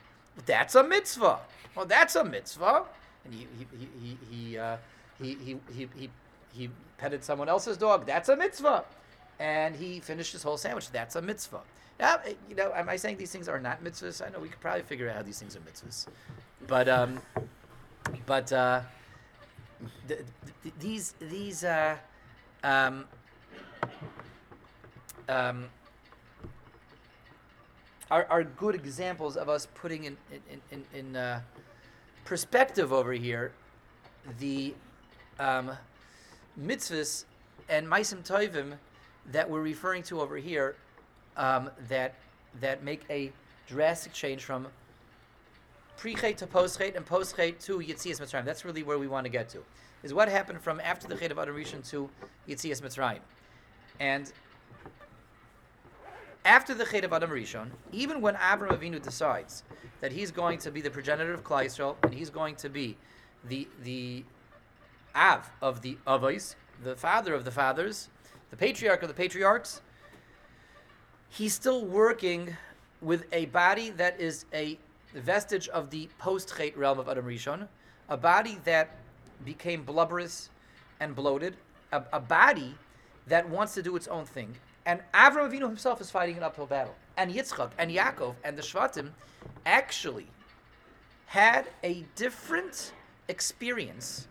"That's 0.46 0.76
a 0.76 0.84
mitzvah. 0.84 1.40
Well, 1.76 1.86
that's 1.86 2.16
a 2.16 2.24
mitzvah." 2.24 2.86
and 3.28 3.34
he 3.34 3.48
he 3.78 3.88
he 4.02 4.18
he 4.30 4.58
uh, 4.58 4.78
he, 5.22 5.36
he, 5.44 5.58
he, 5.74 5.90
he, 5.96 6.10
he 6.54 6.70
petted 6.98 7.24
someone 7.24 7.50
else's 7.50 7.78
dog. 7.78 8.06
That's 8.06 8.30
a 8.30 8.36
mitzvah. 8.36 8.86
And 9.40 9.76
he 9.76 10.00
finished 10.00 10.32
his 10.32 10.44
whole 10.44 10.58
sandwich. 10.58 10.92
That's 10.92 11.16
a 11.16 11.22
mitzvah. 11.22 11.62
Now, 12.00 12.20
you 12.48 12.56
know, 12.56 12.72
am 12.76 12.90
I 12.90 12.96
saying 12.96 13.18
these 13.18 13.32
things 13.32 13.48
are 13.50 13.60
not 13.60 13.84
mitzvahs? 13.84 14.26
I 14.26 14.30
know 14.30 14.40
we 14.40 14.50
could 14.50 14.60
probably 14.60 14.84
figure 14.84 15.10
out 15.10 15.16
how 15.16 15.22
these 15.24 15.40
things 15.40 15.56
are 15.56 15.60
mitzvahs, 15.60 16.06
but 16.68 16.88
um, 16.88 17.20
but 18.26 18.52
uh, 18.54 18.82
th- 20.08 20.22
th- 20.64 20.76
these 20.80 21.14
these 21.20 21.64
uh, 21.64 21.98
um, 22.64 23.06
um, 25.30 25.66
are, 28.10 28.26
are 28.30 28.44
good 28.44 28.76
examples 28.76 29.38
of 29.38 29.50
us 29.50 29.68
putting 29.76 30.06
in 30.06 30.18
in 30.50 30.62
in, 30.72 30.86
in 30.94 31.16
uh, 31.16 31.42
perspective 32.26 32.92
over 32.92 33.14
here, 33.14 33.52
the 34.40 34.74
um, 35.40 35.72
mitzvahs 36.60 37.26
and 37.70 37.88
maisim 37.88 38.26
tovim 38.26 38.74
that 39.32 39.50
we're 39.50 39.62
referring 39.62 40.04
to 40.04 40.22
over 40.22 40.38
here, 40.38 40.76
um, 41.36 41.70
that 41.88 42.16
that 42.60 42.84
make 42.84 43.04
a 43.10 43.32
drastic 43.68 44.14
change 44.14 44.44
from 44.44 44.68
pre-chet 45.98 46.38
to 46.38 46.48
post-chet 46.48 46.96
and 46.96 47.06
post-chet 47.06 47.60
to 47.62 47.80
Yitzias 47.80 48.22
Mitzrayim. 48.22 48.46
That's 48.46 48.64
really 48.64 48.84
where 48.84 49.00
we 49.00 49.08
want 49.08 49.26
to 49.26 49.30
get 49.30 49.50
to. 49.50 49.64
Is 50.04 50.14
what 50.14 50.30
happened 50.30 50.62
from 50.62 50.80
after 50.80 51.08
the 51.08 51.16
chet 51.16 51.32
of 51.32 51.40
Adam 51.40 51.56
Rishon 51.56 51.88
to 51.90 52.10
Yitzias 52.48 52.82
Mitzrayim. 52.82 53.20
And 54.00 54.32
after 56.48 56.74
the 56.74 56.86
Chet 56.86 57.04
of 57.04 57.12
Adam 57.12 57.30
Rishon, 57.30 57.70
even 57.92 58.22
when 58.22 58.36
Avram 58.36 58.70
Avinu 58.70 59.02
decides 59.02 59.64
that 60.00 60.14
he's 60.14 60.32
going 60.32 60.60
to 60.60 60.72
be 60.72 60.80
the 60.82 60.90
progenitor 60.90 61.34
of 61.34 61.44
Klal 61.44 61.66
Yisrael 61.66 61.96
and 62.04 62.14
he's 62.14 62.30
going 62.30 62.56
to 62.56 62.70
be 62.70 62.96
the 63.44 63.68
the 63.84 64.24
Av 65.14 65.50
of 65.62 65.82
the 65.82 65.98
Avos, 66.08 66.56
the 66.84 66.96
father 66.96 67.34
of 67.34 67.44
the 67.44 67.52
fathers, 67.52 68.10
the 68.50 68.56
patriarch 68.56 69.02
of 69.02 69.10
the 69.10 69.14
patriarchs, 69.14 69.82
he's 71.30 71.54
still 71.54 71.86
working 71.86 72.56
with 73.02 73.26
a 73.34 73.46
body 73.48 73.90
that 73.90 74.20
is 74.20 74.46
a 74.54 74.78
vestige 75.22 75.68
of 75.70 75.90
the 75.90 76.10
post-Chet 76.18 76.78
realm 76.78 77.00
of 77.00 77.10
Adam 77.10 77.26
Rishon, 77.26 77.68
a 78.10 78.18
body 78.18 78.58
that 78.64 78.96
became 79.46 79.84
blubberous 79.84 80.50
and 81.00 81.16
bloated, 81.16 81.56
a, 81.92 82.04
a 82.14 82.20
body 82.20 82.76
that 83.28 83.48
wants 83.50 83.74
to 83.76 83.84
do 83.84 83.96
its 83.96 84.08
own 84.08 84.26
thing. 84.26 84.56
And 84.86 85.02
Avram 85.14 85.52
Avinu 85.52 85.68
himself 85.68 86.00
is 86.00 86.10
fighting 86.10 86.38
an 86.38 86.44
uphill 86.44 86.66
battle. 86.66 86.96
And 87.18 87.34
Yitzchak 87.34 87.72
and 87.78 87.92
Yaakov 87.92 88.36
and 88.44 88.58
the 88.58 88.62
Shvatim 88.62 89.10
actually 89.66 90.28
had 91.26 91.68
a 91.84 92.06
different 92.16 92.94
experience 93.28 94.28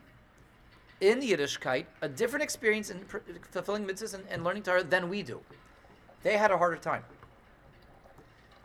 in 1.01 1.21
the 1.21 1.33
Yiddishkeit, 1.33 1.85
a 2.01 2.09
different 2.09 2.43
experience 2.43 2.91
in 2.91 3.05
fulfilling 3.51 3.87
mitzvahs 3.87 4.15
and, 4.15 4.25
and 4.31 4.45
learning 4.45 4.63
Torah 4.63 4.83
than 4.83 5.11
we 5.11 5.23
do. 5.23 5.41
They 6.23 6.39
had 6.39 6.51
a 6.51 6.57
harder 6.57 6.77
time. 6.79 7.05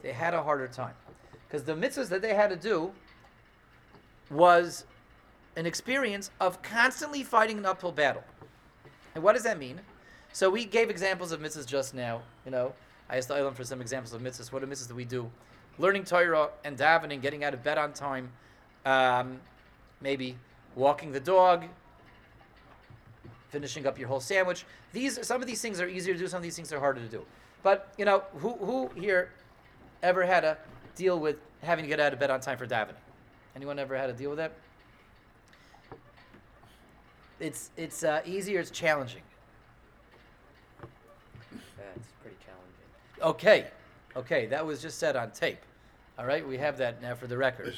They 0.01 0.13
had 0.13 0.33
a 0.33 0.41
harder 0.41 0.67
time. 0.67 0.93
Because 1.51 1.65
the 1.65 1.75
mitzvahs 1.75 2.07
that 2.07 2.21
they 2.21 2.33
had 2.33 2.49
to 2.49 2.55
do 2.55 2.91
was 4.29 4.85
an 5.57 5.65
experience 5.65 6.31
of 6.39 6.61
constantly 6.61 7.23
fighting 7.23 7.57
an 7.57 7.65
uphill 7.65 7.91
battle. 7.91 8.23
And 9.15 9.23
what 9.23 9.33
does 9.33 9.43
that 9.43 9.59
mean? 9.59 9.81
So 10.31 10.49
we 10.49 10.63
gave 10.63 10.89
examples 10.89 11.33
of 11.33 11.41
mitzvahs 11.41 11.65
just 11.65 11.93
now. 11.93 12.21
You 12.45 12.51
know, 12.51 12.73
I 13.09 13.17
asked 13.17 13.27
the 13.27 13.33
Ilam 13.33 13.53
for 13.53 13.65
some 13.65 13.81
examples 13.81 14.13
of 14.13 14.21
mitzvahs. 14.21 14.53
What 14.53 14.63
are 14.63 14.67
mitzvahs 14.67 14.87
that 14.87 14.95
we 14.95 15.03
do? 15.03 15.29
Learning 15.77 16.05
Torah 16.05 16.51
and 16.63 16.77
davening, 16.77 17.21
getting 17.21 17.43
out 17.43 17.53
of 17.53 17.61
bed 17.61 17.77
on 17.77 17.91
time, 17.91 18.31
um, 18.85 19.41
maybe 19.99 20.37
walking 20.75 21.11
the 21.11 21.19
dog, 21.19 21.65
finishing 23.49 23.85
up 23.85 23.99
your 23.99 24.07
whole 24.07 24.21
sandwich. 24.21 24.65
These 24.93 25.27
some 25.27 25.41
of 25.41 25.47
these 25.47 25.61
things 25.61 25.81
are 25.81 25.89
easier 25.89 26.13
to 26.13 26.19
do. 26.19 26.27
Some 26.29 26.37
of 26.37 26.43
these 26.43 26.55
things 26.55 26.71
are 26.71 26.79
harder 26.79 27.01
to 27.01 27.09
do. 27.09 27.25
But 27.61 27.93
you 27.97 28.05
know, 28.05 28.23
who 28.37 28.53
who 28.53 28.89
here 28.95 29.31
ever 30.01 30.25
had 30.25 30.41
to 30.41 30.57
deal 30.95 31.19
with 31.19 31.37
having 31.61 31.83
to 31.83 31.89
get 31.89 31.99
out 31.99 32.13
of 32.13 32.19
bed 32.19 32.29
on 32.29 32.39
time 32.39 32.57
for 32.57 32.67
davening? 32.67 32.95
Anyone 33.55 33.79
ever 33.79 33.97
had 33.97 34.07
to 34.07 34.13
deal 34.13 34.29
with 34.29 34.37
that? 34.37 34.53
It's 37.39 37.71
it's 37.75 38.03
uh, 38.03 38.21
easier. 38.25 38.59
It's 38.59 38.71
challenging. 38.71 39.23
That's 40.79 42.07
pretty 42.21 42.37
challenging. 42.45 43.23
Okay, 43.23 43.67
okay, 44.15 44.45
that 44.47 44.65
was 44.65 44.81
just 44.81 44.99
said 44.99 45.15
on 45.15 45.31
tape. 45.31 45.59
All 46.19 46.25
right, 46.25 46.47
we 46.47 46.57
have 46.57 46.77
that 46.77 47.01
now 47.01 47.15
for 47.15 47.27
the 47.27 47.37
record. 47.37 47.73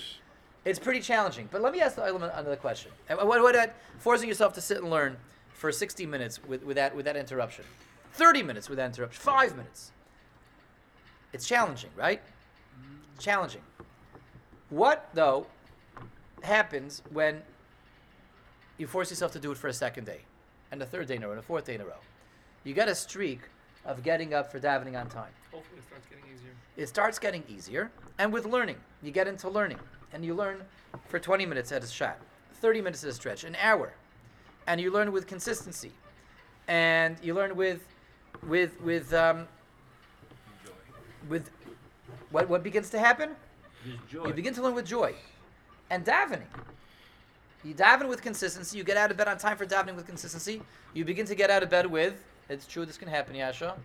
It's 0.65 0.79
pretty 0.79 1.01
challenging. 1.01 1.47
But 1.51 1.61
let 1.61 1.73
me 1.73 1.81
ask 1.81 1.95
the 1.95 2.03
another 2.03 2.55
question. 2.55 2.91
What, 3.07 3.25
what, 3.27 3.41
what, 3.41 3.75
forcing 3.99 4.27
yourself 4.27 4.53
to 4.53 4.61
sit 4.61 4.77
and 4.77 4.89
learn 4.89 5.17
for 5.53 5.71
60 5.71 6.05
minutes 6.05 6.43
with, 6.43 6.63
with, 6.63 6.75
that, 6.75 6.95
with 6.95 7.05
that 7.05 7.15
interruption, 7.15 7.65
30 8.13 8.43
minutes 8.43 8.69
with 8.69 8.77
that 8.77 8.87
interruption, 8.87 9.21
five 9.21 9.55
minutes. 9.55 9.91
It's 11.31 11.47
challenging, 11.47 11.89
right? 11.95 12.21
Challenging. 13.23 13.61
What, 14.69 15.07
though, 15.13 15.47
happens 16.41 17.01
when 17.13 17.41
you 18.77 18.85
force 18.85 19.09
yourself 19.09 19.31
to 19.31 19.39
do 19.39 19.49
it 19.53 19.57
for 19.57 19.69
a 19.69 19.73
second 19.73 20.05
day, 20.05 20.23
and 20.73 20.81
a 20.81 20.85
third 20.85 21.07
day 21.07 21.15
in 21.15 21.23
a 21.23 21.27
row, 21.27 21.31
and 21.31 21.39
a 21.39 21.41
fourth 21.41 21.63
day 21.63 21.75
in 21.75 21.79
a 21.79 21.85
row? 21.85 22.01
You 22.65 22.73
get 22.73 22.89
a 22.89 22.95
streak 22.95 23.39
of 23.85 24.03
getting 24.03 24.33
up 24.33 24.51
for 24.51 24.59
davening 24.59 24.99
on 24.99 25.07
time 25.07 25.31
Hopefully, 25.53 25.79
it 25.79 25.85
starts 25.85 26.05
getting 26.07 26.25
easier. 26.33 26.51
it 26.75 26.89
starts 26.89 27.17
getting 27.17 27.43
easier. 27.47 27.91
And 28.19 28.33
with 28.33 28.45
learning, 28.45 28.75
you 29.01 29.11
get 29.11 29.29
into 29.29 29.47
learning, 29.49 29.79
and 30.11 30.25
you 30.25 30.33
learn 30.33 30.61
for 31.07 31.17
20 31.17 31.45
minutes 31.45 31.71
at 31.71 31.81
a 31.81 31.87
shot, 31.87 32.19
30 32.55 32.81
minutes 32.81 33.05
at 33.05 33.09
a 33.09 33.13
stretch, 33.13 33.45
an 33.45 33.55
hour, 33.55 33.93
and 34.67 34.81
you 34.81 34.91
learn 34.91 35.13
with 35.13 35.27
consistency, 35.27 35.93
and 36.67 37.15
you 37.23 37.33
learn 37.33 37.55
with, 37.55 37.87
with, 38.45 38.81
with, 38.81 39.13
um, 39.13 39.47
with, 41.29 41.49
what, 42.33 42.49
what 42.49 42.63
begins 42.63 42.89
to 42.89 42.99
happen? 42.99 43.29
joy. 44.09 44.27
You 44.27 44.33
begin 44.33 44.53
to 44.55 44.61
learn 44.61 44.75
with 44.75 44.85
joy, 44.85 45.13
and 45.89 46.05
davening. 46.05 46.41
You 47.63 47.73
daven 47.73 48.09
with 48.09 48.21
consistency. 48.21 48.77
You 48.77 48.83
get 48.83 48.97
out 48.97 49.11
of 49.11 49.17
bed 49.17 49.27
on 49.29 49.37
time 49.37 49.55
for 49.55 49.65
davening 49.65 49.95
with 49.95 50.05
consistency. 50.05 50.61
You 50.93 51.05
begin 51.05 51.25
to 51.27 51.35
get 51.35 51.49
out 51.49 51.63
of 51.63 51.69
bed 51.69 51.85
with. 51.85 52.25
It's 52.49 52.67
true. 52.67 52.85
This 52.85 52.97
can 52.97 53.07
happen, 53.07 53.35
Yasha. 53.35 53.75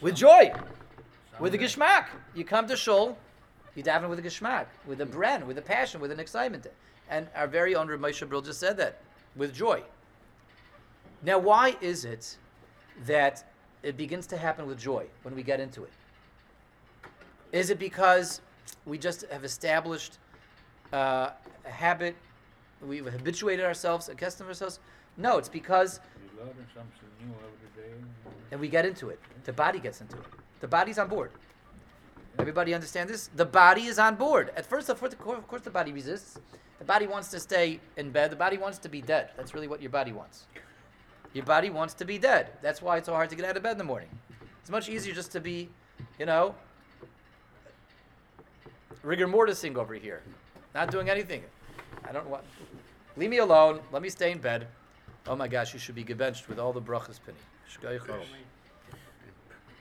With 0.00 0.16
joy 0.16 0.52
with 1.38 1.54
a 1.54 1.58
geschmack. 1.58 2.06
You 2.34 2.44
come 2.44 2.66
to 2.68 2.76
shul, 2.76 3.16
you 3.74 3.82
daven 3.82 4.08
with 4.08 4.18
a 4.18 4.22
geschmack, 4.22 4.66
with 4.86 5.00
a 5.00 5.06
bren, 5.06 5.46
with 5.46 5.58
a 5.58 5.62
passion, 5.62 6.00
with 6.00 6.10
an 6.10 6.20
excitement. 6.20 6.66
And 7.10 7.28
our 7.34 7.46
very 7.46 7.74
own 7.74 7.88
Rav 7.88 8.00
Moshe 8.00 8.26
Brill 8.28 8.42
just 8.42 8.60
said 8.60 8.76
that, 8.78 9.00
with 9.36 9.54
joy. 9.54 9.82
Now, 11.22 11.38
why 11.38 11.76
is 11.80 12.04
it 12.04 12.36
that 13.04 13.44
it 13.82 13.96
begins 13.96 14.26
to 14.28 14.36
happen 14.36 14.66
with 14.66 14.78
joy 14.78 15.06
when 15.22 15.34
we 15.34 15.42
get 15.42 15.60
into 15.60 15.84
it? 15.84 15.92
Is 17.56 17.70
it 17.70 17.78
because 17.78 18.42
we 18.84 18.98
just 18.98 19.24
have 19.30 19.42
established 19.42 20.18
uh, 20.92 21.30
a 21.64 21.70
habit, 21.70 22.14
we've 22.82 23.06
habituated 23.06 23.64
ourselves, 23.64 24.10
accustomed 24.10 24.48
ourselves? 24.48 24.78
No, 25.16 25.38
it's 25.38 25.48
because 25.48 26.00
You 26.20 26.38
learn 26.38 26.54
something 26.74 27.08
new 27.18 27.32
every 27.32 27.82
day. 27.82 27.94
and 28.50 28.60
we 28.60 28.68
get 28.68 28.84
into 28.84 29.08
it. 29.08 29.18
The 29.44 29.54
body 29.54 29.78
gets 29.78 30.02
into 30.02 30.18
it. 30.18 30.26
The 30.60 30.68
body's 30.68 30.98
on 30.98 31.08
board. 31.08 31.30
Everybody 32.38 32.74
understand 32.74 33.08
this? 33.08 33.30
The 33.34 33.46
body 33.46 33.86
is 33.86 33.98
on 33.98 34.16
board. 34.16 34.52
At 34.54 34.66
first, 34.66 34.90
of 34.90 35.00
course, 35.00 35.62
the 35.62 35.70
body 35.70 35.92
resists. 35.92 36.38
The 36.78 36.84
body 36.84 37.06
wants 37.06 37.28
to 37.30 37.40
stay 37.40 37.80
in 37.96 38.10
bed. 38.10 38.30
The 38.30 38.36
body 38.36 38.58
wants 38.58 38.76
to 38.80 38.90
be 38.90 39.00
dead. 39.00 39.30
That's 39.34 39.54
really 39.54 39.66
what 39.66 39.80
your 39.80 39.90
body 39.90 40.12
wants. 40.12 40.44
Your 41.32 41.46
body 41.46 41.70
wants 41.70 41.94
to 41.94 42.04
be 42.04 42.18
dead. 42.18 42.50
That's 42.60 42.82
why 42.82 42.98
it's 42.98 43.06
so 43.06 43.14
hard 43.14 43.30
to 43.30 43.36
get 43.36 43.46
out 43.46 43.56
of 43.56 43.62
bed 43.62 43.72
in 43.72 43.78
the 43.78 43.84
morning. 43.84 44.10
It's 44.60 44.68
much 44.68 44.90
easier 44.90 45.14
just 45.14 45.32
to 45.32 45.40
be, 45.40 45.70
you 46.18 46.26
know, 46.26 46.54
rigor 49.06 49.28
mortising 49.28 49.76
over 49.78 49.94
here, 49.94 50.22
not 50.74 50.90
doing 50.90 51.08
anything. 51.08 51.42
I 52.06 52.12
don't 52.12 52.28
want. 52.28 52.44
Leave 53.16 53.30
me 53.30 53.38
alone. 53.38 53.80
Let 53.92 54.02
me 54.02 54.10
stay 54.10 54.32
in 54.32 54.38
bed. 54.38 54.66
Oh 55.26 55.36
my 55.36 55.48
gosh, 55.48 55.72
you 55.72 55.78
should 55.78 55.94
be 55.94 56.04
gebenched 56.04 56.48
with 56.48 56.58
all 56.58 56.72
the 56.72 56.82
brachas, 56.82 57.18
Penny. 57.24 57.38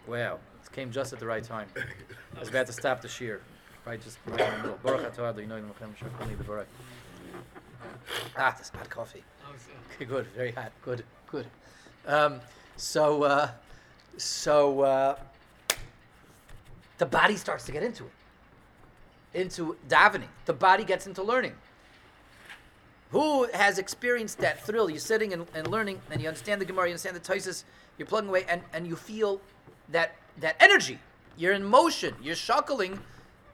Wow, 0.08 0.40
it 0.64 0.72
came 0.72 0.92
just 0.92 1.12
at 1.12 1.20
the 1.20 1.26
right 1.26 1.44
time. 1.44 1.68
I 2.36 2.40
was 2.40 2.50
about 2.50 2.68
to 2.68 2.74
stop 2.74 3.02
the 3.02 3.08
shiur. 3.08 3.40
Right, 3.86 4.02
just 4.02 4.18
right 4.26 4.40
in 4.40 4.52
the 4.52 4.58
middle. 4.58 4.80
Baruch 4.84 5.14
atah 5.14 5.30
Adonai 5.30 5.46
Eloheinu 5.46 5.62
melech 5.62 5.80
haolam 5.80 5.96
shachani 5.96 6.38
b'barak. 6.38 6.66
Ah, 8.38 8.56
this 8.58 8.70
hot 8.70 8.90
coffee. 8.90 9.24
Okay, 9.96 10.06
good, 10.06 10.26
very 10.36 10.52
hot. 10.52 10.72
Good, 10.84 11.04
good. 11.28 11.48
Um, 12.08 12.40
so, 12.78 13.24
uh, 13.24 13.50
so 14.18 14.82
uh, 14.82 15.16
the 16.98 17.06
body 17.06 17.36
starts 17.36 17.66
to 17.66 17.72
get 17.72 17.84
into 17.84 18.06
it, 18.06 18.12
into 19.36 19.76
davening. 19.88 20.30
The 20.46 20.54
body 20.54 20.84
gets 20.84 21.06
into 21.06 21.22
learning. 21.22 21.54
Who 23.12 23.48
has 23.54 23.78
experienced 23.78 24.40
that 24.40 24.66
thrill? 24.66 24.90
You're 24.90 25.00
sitting 25.00 25.34
and, 25.34 25.46
and 25.54 25.68
learning, 25.68 26.02
and 26.10 26.22
you 26.22 26.28
understand 26.28 26.60
the 26.60 26.66
Gemara, 26.66 26.88
you 26.88 26.92
understand 26.92 27.16
the 27.16 27.20
Toises, 27.20 27.64
you're 27.98 28.08
plugging 28.08 28.30
away, 28.30 28.46
and, 28.50 28.62
and 28.74 28.88
you 28.88 28.96
feel 28.96 29.40
that 29.90 30.16
that 30.40 30.56
energy. 30.60 31.00
You're 31.38 31.54
in 31.54 31.64
motion. 31.64 32.16
You're 32.22 32.36
shuckling, 32.36 33.00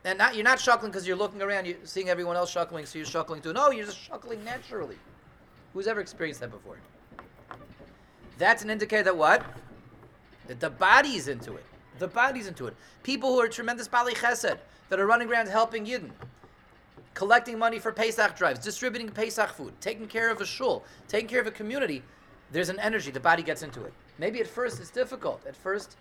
and 0.04 0.18
not 0.18 0.34
you're 0.34 0.44
not 0.44 0.58
shuckling 0.58 0.86
because 0.86 1.06
you're 1.06 1.16
looking 1.16 1.42
around, 1.42 1.66
you're 1.66 1.76
seeing 1.84 2.08
everyone 2.08 2.36
else 2.36 2.52
shuckling, 2.52 2.86
so 2.86 2.98
you're 2.98 3.06
shuckling 3.06 3.42
too. 3.42 3.52
No, 3.52 3.70
you're 3.70 3.86
just 3.86 4.08
shuckling 4.08 4.42
naturally. 4.44 4.96
Who's 5.74 5.86
ever 5.86 6.00
experienced 6.00 6.40
that 6.40 6.50
before? 6.50 6.78
That's 8.38 8.64
an 8.64 8.70
indicator 8.70 9.04
that 9.04 9.16
what? 9.16 9.44
That 10.48 10.60
the 10.60 10.70
body's 10.70 11.28
into 11.28 11.54
it. 11.56 11.64
The 11.98 12.08
body's 12.08 12.46
into 12.46 12.66
it. 12.66 12.74
People 13.02 13.32
who 13.34 13.40
are 13.40 13.48
tremendous 13.48 13.88
baalei 13.88 14.14
chesed 14.14 14.58
that 14.92 15.00
are 15.00 15.06
running 15.06 15.30
around 15.30 15.48
helping 15.48 15.86
Yidden, 15.86 16.10
collecting 17.14 17.58
money 17.58 17.78
for 17.78 17.92
Pesach 17.92 18.36
drives, 18.36 18.58
distributing 18.58 19.08
Pesach 19.08 19.48
food, 19.48 19.72
taking 19.80 20.06
care 20.06 20.30
of 20.30 20.38
a 20.42 20.44
shul, 20.44 20.84
taking 21.08 21.26
care 21.26 21.40
of 21.40 21.46
a 21.46 21.50
community. 21.50 22.02
There's 22.50 22.68
an 22.68 22.78
energy. 22.78 23.10
The 23.10 23.18
body 23.18 23.42
gets 23.42 23.62
into 23.62 23.82
it. 23.84 23.94
Maybe 24.18 24.38
at 24.40 24.46
first 24.46 24.80
it's 24.80 24.90
difficult. 24.90 25.46
At 25.46 25.56
first, 25.56 25.96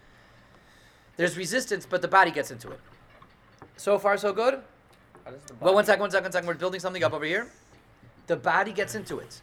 there's 1.16 1.38
resistance, 1.38 1.88
but 1.90 2.02
the 2.02 2.10
body 2.10 2.32
gets 2.32 2.52
into 2.52 2.70
it. 2.70 2.82
So 3.78 3.98
far, 3.98 4.18
so 4.18 4.34
good. 4.34 4.60
Well, 5.62 5.74
one 5.74 5.86
second, 5.86 6.02
one 6.02 6.12
second, 6.12 6.26
one 6.26 6.34
second. 6.34 6.48
We're 6.50 6.56
building 6.56 6.82
something 6.82 7.02
up 7.02 7.14
over 7.14 7.24
here. 7.24 7.48
The 8.28 8.36
body 8.36 8.74
gets 8.74 8.96
into 8.96 9.20
it. 9.20 9.42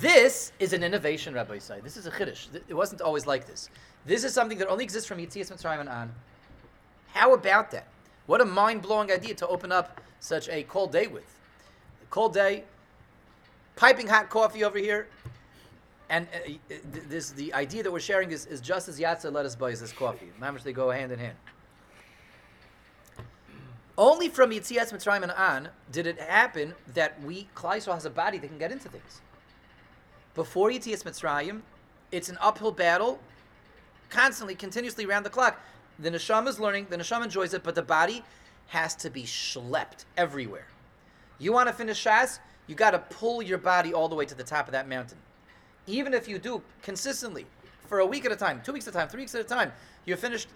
This 0.00 0.50
is 0.58 0.72
an 0.72 0.82
innovation, 0.82 1.34
Rabbosai. 1.34 1.84
This 1.84 1.96
is 1.96 2.06
a 2.06 2.10
chiddush. 2.10 2.48
It 2.66 2.74
wasn't 2.74 3.00
always 3.00 3.28
like 3.28 3.46
this. 3.46 3.70
This 4.04 4.24
is 4.24 4.34
something 4.34 4.58
that 4.58 4.66
only 4.66 4.82
exists 4.82 5.06
from 5.06 5.18
Yitzias 5.18 5.52
Mitzrayim 5.52 5.78
and 5.78 5.88
on. 5.88 6.12
How 7.14 7.32
about 7.32 7.70
that? 7.70 7.86
What 8.26 8.40
a 8.40 8.44
mind-blowing 8.44 9.10
idea 9.10 9.34
to 9.34 9.46
open 9.46 9.72
up 9.72 10.00
such 10.20 10.48
a 10.48 10.64
cold 10.64 10.92
day 10.92 11.06
with. 11.06 11.24
A 12.02 12.06
cold 12.10 12.34
day, 12.34 12.64
piping 13.76 14.08
hot 14.08 14.28
coffee 14.28 14.64
over 14.64 14.78
here, 14.78 15.08
And 16.10 16.26
uh, 16.34 16.38
uh, 16.38 16.48
th- 16.68 17.04
this 17.08 17.30
the 17.30 17.52
idea 17.54 17.82
that 17.82 17.90
we're 17.90 18.00
sharing 18.00 18.30
is, 18.30 18.46
is 18.46 18.60
just 18.60 18.88
as 18.88 19.00
Yatza 19.00 19.32
let 19.32 19.46
us 19.46 19.56
buy 19.56 19.70
is 19.70 19.80
this 19.80 19.92
coffee. 19.92 20.30
Mamish, 20.40 20.62
they 20.62 20.72
go 20.72 20.90
hand 20.90 21.12
in 21.12 21.18
hand. 21.18 21.36
Only 23.96 24.28
from 24.28 24.50
Yitzias 24.50 24.92
Mitzrayim 24.92 25.22
and 25.22 25.32
on 25.32 25.68
did 25.92 26.06
it 26.06 26.20
happen 26.20 26.74
that 26.94 27.20
we 27.22 27.48
Klal 27.54 27.76
Yisrael 27.76 27.94
has 27.94 28.04
a 28.04 28.10
body 28.10 28.38
that 28.38 28.48
can 28.48 28.58
get 28.58 28.72
into 28.72 28.88
things. 28.88 29.20
Before 30.34 30.68
Yitzias 30.70 31.04
Mitzrayim, 31.04 31.62
it's 32.10 32.28
an 32.28 32.36
uphill 32.40 32.72
battle, 32.72 33.18
constantly, 34.10 34.54
continuously 34.54 35.06
around 35.06 35.22
the 35.22 35.30
clock. 35.30 35.60
The 35.98 36.10
neshama 36.10 36.48
is 36.48 36.58
learning, 36.58 36.88
the 36.90 36.96
neshama 36.96 37.24
enjoys 37.24 37.54
it, 37.54 37.62
but 37.62 37.74
the 37.74 37.82
body 37.82 38.24
has 38.68 38.94
to 38.96 39.10
be 39.10 39.22
schlepped 39.24 40.04
everywhere. 40.16 40.66
You 41.38 41.52
want 41.52 41.68
to 41.68 41.72
finish 41.72 42.02
Shas, 42.02 42.38
you 42.66 42.74
got 42.74 42.92
to 42.92 42.98
pull 42.98 43.42
your 43.42 43.58
body 43.58 43.92
all 43.92 44.08
the 44.08 44.14
way 44.14 44.24
to 44.26 44.34
the 44.34 44.44
top 44.44 44.66
of 44.66 44.72
that 44.72 44.88
mountain. 44.88 45.18
Even 45.86 46.14
if 46.14 46.28
you 46.28 46.38
do 46.38 46.62
consistently 46.82 47.46
for 47.86 47.98
a 47.98 48.06
week 48.06 48.24
at 48.24 48.32
a 48.32 48.36
time, 48.36 48.60
two 48.64 48.72
weeks 48.72 48.88
at 48.88 48.94
a 48.94 48.96
time, 48.96 49.08
three 49.08 49.22
weeks 49.22 49.34
at 49.34 49.40
a 49.40 49.44
time, 49.44 49.72
you're 50.04 50.16
finished 50.16 50.48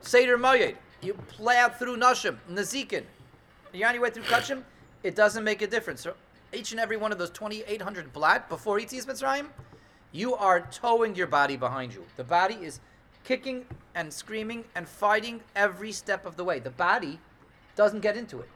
Seder 0.00 0.38
Moed, 0.38 0.76
you 1.02 1.14
plow 1.28 1.68
through 1.68 1.96
Nashim, 1.96 2.36
Nezikin, 2.50 3.02
you're 3.72 3.88
on 3.88 3.94
your 3.94 4.02
way 4.02 4.10
through 4.10 4.22
Kachim, 4.24 4.62
it 5.02 5.14
doesn't 5.14 5.44
make 5.44 5.62
a 5.62 5.66
difference. 5.66 6.02
So 6.02 6.14
each 6.52 6.70
and 6.70 6.80
every 6.80 6.96
one 6.96 7.12
of 7.12 7.18
those 7.18 7.30
2,800 7.30 8.12
blat 8.12 8.48
before 8.48 8.78
Yitzias 8.78 9.06
Mitzrayim, 9.06 9.46
you 10.12 10.34
are 10.34 10.60
towing 10.60 11.14
your 11.14 11.26
body 11.26 11.56
behind 11.56 11.92
you. 11.92 12.04
The 12.16 12.24
body 12.24 12.54
is 12.54 12.80
kicking 13.26 13.66
and 13.94 14.12
screaming 14.12 14.64
and 14.74 14.88
fighting 14.88 15.40
every 15.56 15.90
step 15.90 16.24
of 16.24 16.36
the 16.36 16.44
way. 16.44 16.60
The 16.60 16.70
body 16.70 17.18
doesn't 17.74 18.00
get 18.00 18.16
into 18.16 18.38
it. 18.38 18.48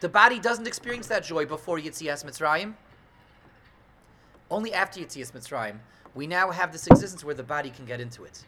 The 0.00 0.08
body 0.10 0.38
doesn't 0.38 0.66
experience 0.66 1.06
that 1.08 1.24
joy 1.24 1.46
before 1.46 1.78
Yitzias 1.78 2.22
Mitzrayim. 2.22 2.74
Only 4.50 4.74
after 4.74 5.00
Yitzias 5.00 5.32
Mitzrayim, 5.32 5.78
we 6.14 6.26
now 6.26 6.50
have 6.50 6.70
this 6.70 6.86
existence 6.86 7.24
where 7.24 7.34
the 7.34 7.42
body 7.42 7.70
can 7.70 7.86
get 7.86 7.98
into 7.98 8.24
it. 8.24 8.44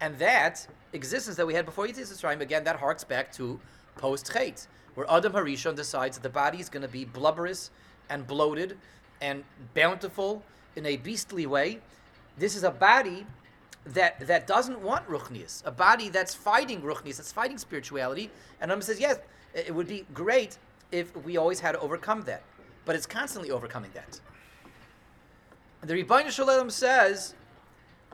And 0.00 0.16
that 0.20 0.68
existence 0.92 1.36
that 1.36 1.46
we 1.46 1.54
had 1.54 1.66
before 1.66 1.86
Yitzias 1.86 2.12
Mitzrayim, 2.12 2.40
again, 2.40 2.62
that 2.62 2.76
harks 2.76 3.02
back 3.02 3.32
to 3.32 3.58
post 3.96 4.32
Chet, 4.32 4.68
where 4.94 5.10
Adam 5.10 5.32
Harishon 5.32 5.74
decides 5.74 6.16
that 6.16 6.22
the 6.22 6.28
body 6.28 6.60
is 6.60 6.68
going 6.68 6.82
to 6.82 6.88
be 6.88 7.04
blubberous 7.04 7.70
and 8.08 8.24
bloated 8.24 8.78
and 9.20 9.42
bountiful 9.74 10.44
in 10.76 10.86
a 10.86 10.96
beastly 10.96 11.44
way. 11.44 11.80
This 12.38 12.56
is 12.56 12.62
a 12.62 12.70
body 12.70 13.26
that 13.84 14.26
that 14.26 14.46
doesn't 14.46 14.80
want 14.80 15.08
ruchnius, 15.08 15.62
a 15.64 15.70
body 15.70 16.08
that's 16.08 16.34
fighting 16.34 16.82
ruchnius, 16.82 17.16
that's 17.16 17.32
fighting 17.32 17.58
spirituality. 17.58 18.30
And 18.60 18.70
Adam 18.70 18.82
says, 18.82 19.00
yes, 19.00 19.18
it 19.54 19.68
it 19.68 19.74
would 19.74 19.88
be 19.88 20.06
great 20.14 20.58
if 20.90 21.14
we 21.24 21.36
always 21.36 21.60
had 21.60 21.72
to 21.72 21.80
overcome 21.80 22.22
that, 22.22 22.42
but 22.84 22.96
it's 22.96 23.06
constantly 23.06 23.50
overcoming 23.50 23.90
that. 23.94 24.20
And 25.80 25.90
the 25.90 26.02
Ribbono 26.02 26.30
Shel 26.30 26.46
Olam 26.46 26.70
says, 26.70 27.34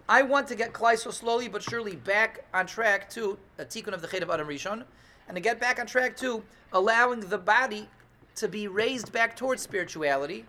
I 0.08 0.22
want 0.22 0.48
to 0.48 0.54
get 0.54 0.72
Klai 0.72 0.98
so 0.98 1.10
slowly 1.10 1.48
but 1.48 1.62
surely 1.62 1.96
back 1.96 2.44
on 2.52 2.66
track 2.66 3.08
to 3.10 3.38
a 3.58 3.64
tikkun 3.64 3.94
of 3.94 4.02
the 4.02 4.08
Chet 4.08 4.22
of 4.22 4.30
Adam 4.30 4.46
Rishon, 4.46 4.84
and 5.28 5.34
to 5.34 5.40
get 5.40 5.60
back 5.60 5.78
on 5.78 5.87
track 5.87 6.16
to 6.18 6.42
allowing 6.72 7.20
the 7.20 7.38
body 7.38 7.88
to 8.37 8.48
be 8.48 8.68
raised 8.68 9.12
back 9.12 9.37
towards 9.37 9.62
spirituality. 9.62 10.44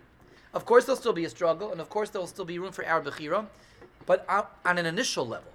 Of 0.55 0.65
course, 0.65 0.85
there'll 0.85 0.99
still 0.99 1.13
be 1.13 1.25
a 1.25 1.29
struggle, 1.29 1.73
and 1.73 1.81
of 1.81 1.89
course, 1.89 2.09
there'll 2.09 2.27
still 2.27 2.45
be 2.45 2.57
room 2.59 2.71
for 2.71 2.85
our 2.85 3.01
Bechira, 3.01 3.45
but 4.05 4.25
on, 4.29 4.77
an 4.77 4.85
initial 4.85 5.27
level. 5.27 5.51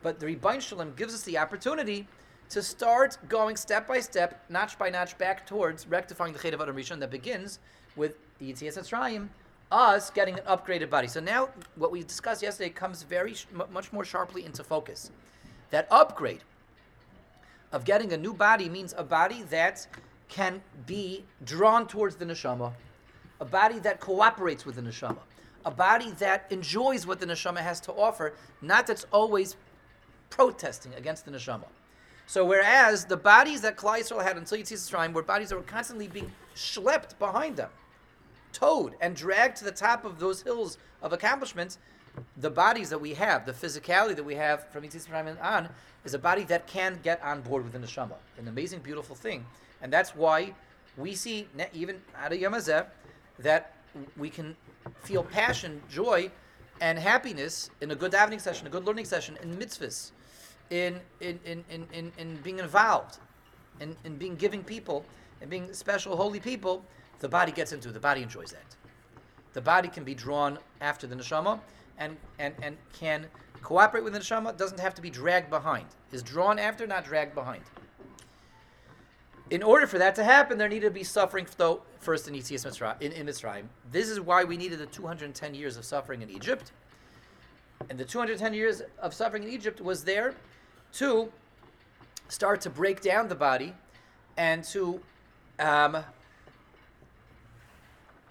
But 0.00 0.20
the 0.20 0.26
Ribbono 0.26 0.60
Shel 0.60 0.78
Olam 0.78 0.94
gives 0.94 1.12
us 1.12 1.22
the 1.22 1.38
opportunity 1.38 2.06
to 2.50 2.62
start 2.62 3.18
going 3.28 3.56
step 3.56 3.88
by 3.88 3.98
step, 3.98 4.44
notch 4.48 4.78
by 4.78 4.90
notch, 4.90 5.18
back 5.18 5.44
towards 5.44 5.88
rectifying 5.88 6.32
the 6.32 6.38
Chet 6.38 6.54
of 6.54 6.60
Adam 6.60 6.76
Rishon 6.76 7.00
that 7.00 7.10
begins 7.10 7.58
with 7.96 8.16
the 8.38 8.52
Yitzias 8.52 8.78
Mitzrayim, 8.78 9.28
us 9.72 10.10
getting 10.10 10.38
an 10.38 10.44
upgraded 10.44 10.88
body. 10.88 11.08
So 11.08 11.18
now, 11.18 11.48
what 11.74 11.90
we 11.90 12.04
discussed 12.04 12.42
yesterday 12.42 12.70
comes 12.70 13.02
very 13.02 13.34
much 13.72 13.92
more 13.92 14.04
sharply 14.04 14.44
into 14.44 14.62
focus. 14.62 15.10
That 15.70 15.88
upgrade 15.90 16.44
of 17.72 17.84
getting 17.84 18.12
a 18.12 18.16
new 18.16 18.34
body 18.34 18.68
means 18.68 18.94
a 18.96 19.02
body 19.02 19.42
that 19.50 19.86
can 20.28 20.62
be 20.86 21.24
drawn 21.44 21.88
towards 21.88 22.16
the 22.16 22.24
neshama, 22.24 22.72
a 23.42 23.44
body 23.44 23.80
that 23.80 23.98
cooperates 23.98 24.64
with 24.64 24.76
the 24.76 24.80
neshama, 24.80 25.18
a 25.64 25.70
body 25.70 26.12
that 26.12 26.46
enjoys 26.50 27.08
what 27.08 27.18
the 27.18 27.26
neshama 27.26 27.58
has 27.58 27.80
to 27.80 27.92
offer, 27.92 28.34
not 28.60 28.86
that's 28.86 29.04
always 29.10 29.56
protesting 30.30 30.94
against 30.94 31.24
the 31.24 31.32
neshama. 31.32 31.64
So 32.28 32.44
whereas 32.44 33.04
the 33.04 33.16
bodies 33.16 33.60
that 33.62 33.76
Klal 33.76 33.98
Yisrael 33.98 34.22
had 34.22 34.36
until 34.36 34.58
Yitzias 34.58 34.88
Mitzrayim 34.88 35.12
were 35.12 35.24
bodies 35.24 35.48
that 35.48 35.56
were 35.56 35.62
constantly 35.62 36.06
being 36.06 36.30
schlepped 36.54 37.18
behind 37.18 37.56
them, 37.56 37.70
towed 38.52 38.94
and 39.00 39.16
dragged 39.16 39.56
to 39.56 39.64
the 39.64 39.72
top 39.72 40.04
of 40.04 40.20
those 40.20 40.42
hills 40.42 40.78
of 41.02 41.12
accomplishments, 41.12 41.78
the 42.36 42.50
bodies 42.50 42.90
that 42.90 43.00
we 43.00 43.12
have, 43.14 43.44
the 43.44 43.52
physicality 43.52 44.14
that 44.14 44.24
we 44.24 44.36
have 44.36 44.68
from 44.68 44.84
Yitzias 44.84 45.08
Mitzrayim 45.08 45.42
on, 45.42 45.68
is 46.04 46.14
a 46.14 46.18
body 46.18 46.44
that 46.44 46.68
can 46.68 47.00
get 47.02 47.20
on 47.24 47.40
board 47.40 47.64
with 47.64 47.72
the 47.72 47.80
neshama. 47.80 48.14
An 48.38 48.46
amazing, 48.46 48.78
beautiful 48.78 49.16
thing, 49.16 49.44
and 49.82 49.92
that's 49.92 50.14
why 50.14 50.54
we 50.96 51.16
see 51.16 51.48
even 51.72 52.00
out 52.16 52.32
of 52.32 52.38
Yamazeh 52.38 52.86
that 53.38 53.74
we 54.16 54.30
can 54.30 54.56
feel 55.02 55.22
passion, 55.22 55.82
joy, 55.90 56.30
and 56.80 56.98
happiness 56.98 57.70
in 57.80 57.90
a 57.90 57.94
good 57.94 58.12
davening 58.12 58.40
session, 58.40 58.66
a 58.66 58.70
good 58.70 58.84
learning 58.84 59.04
session, 59.04 59.38
in 59.42 59.56
mitzvahs, 59.56 60.10
in 60.70 61.00
in 61.20 61.38
in 61.44 61.64
in, 61.70 61.86
in, 61.92 62.12
in 62.18 62.36
being 62.36 62.58
involved, 62.58 63.18
in, 63.80 63.96
in 64.04 64.16
being 64.16 64.34
giving 64.36 64.64
people, 64.64 65.04
and 65.40 65.50
being 65.50 65.72
special 65.72 66.16
holy 66.16 66.40
people. 66.40 66.84
The 67.20 67.28
body 67.28 67.52
gets 67.52 67.72
into. 67.72 67.92
The 67.92 68.00
body 68.00 68.22
enjoys 68.22 68.50
that. 68.50 68.76
The 69.52 69.60
body 69.60 69.88
can 69.88 70.02
be 70.02 70.14
drawn 70.14 70.58
after 70.80 71.06
the 71.06 71.14
neshama, 71.14 71.60
and 71.98 72.16
and 72.38 72.54
and 72.62 72.76
can 72.92 73.26
cooperate 73.62 74.02
with 74.02 74.14
the 74.14 74.18
neshama. 74.18 74.56
Doesn't 74.56 74.80
have 74.80 74.94
to 74.94 75.02
be 75.02 75.10
dragged 75.10 75.50
behind. 75.50 75.86
Is 76.10 76.22
drawn 76.22 76.58
after, 76.58 76.86
not 76.86 77.04
dragged 77.04 77.34
behind. 77.34 77.62
In 79.52 79.62
order 79.62 79.86
for 79.86 79.98
that 79.98 80.14
to 80.14 80.24
happen, 80.24 80.56
there 80.56 80.66
needed 80.66 80.86
to 80.86 80.90
be 80.90 81.04
suffering 81.04 81.46
though, 81.58 81.82
first 82.00 82.26
in 82.26 82.32
Yitzias 82.32 82.64
Mitzrayim, 82.64 83.02
in, 83.02 83.12
in 83.12 83.26
Mitzrayim. 83.26 83.64
This 83.90 84.08
is 84.08 84.18
why 84.18 84.44
we 84.44 84.56
needed 84.56 84.78
the 84.78 84.86
210 84.86 85.54
years 85.54 85.76
of 85.76 85.84
suffering 85.84 86.22
in 86.22 86.30
Egypt. 86.30 86.72
And 87.90 87.98
the 87.98 88.04
210 88.06 88.54
years 88.54 88.80
of 88.98 89.12
suffering 89.12 89.42
in 89.42 89.50
Egypt 89.50 89.82
was 89.82 90.04
there 90.04 90.34
to 90.94 91.30
start 92.28 92.62
to 92.62 92.70
break 92.70 93.02
down 93.02 93.28
the 93.28 93.34
body 93.34 93.74
and 94.38 94.64
to 94.64 95.02
um, 95.58 95.98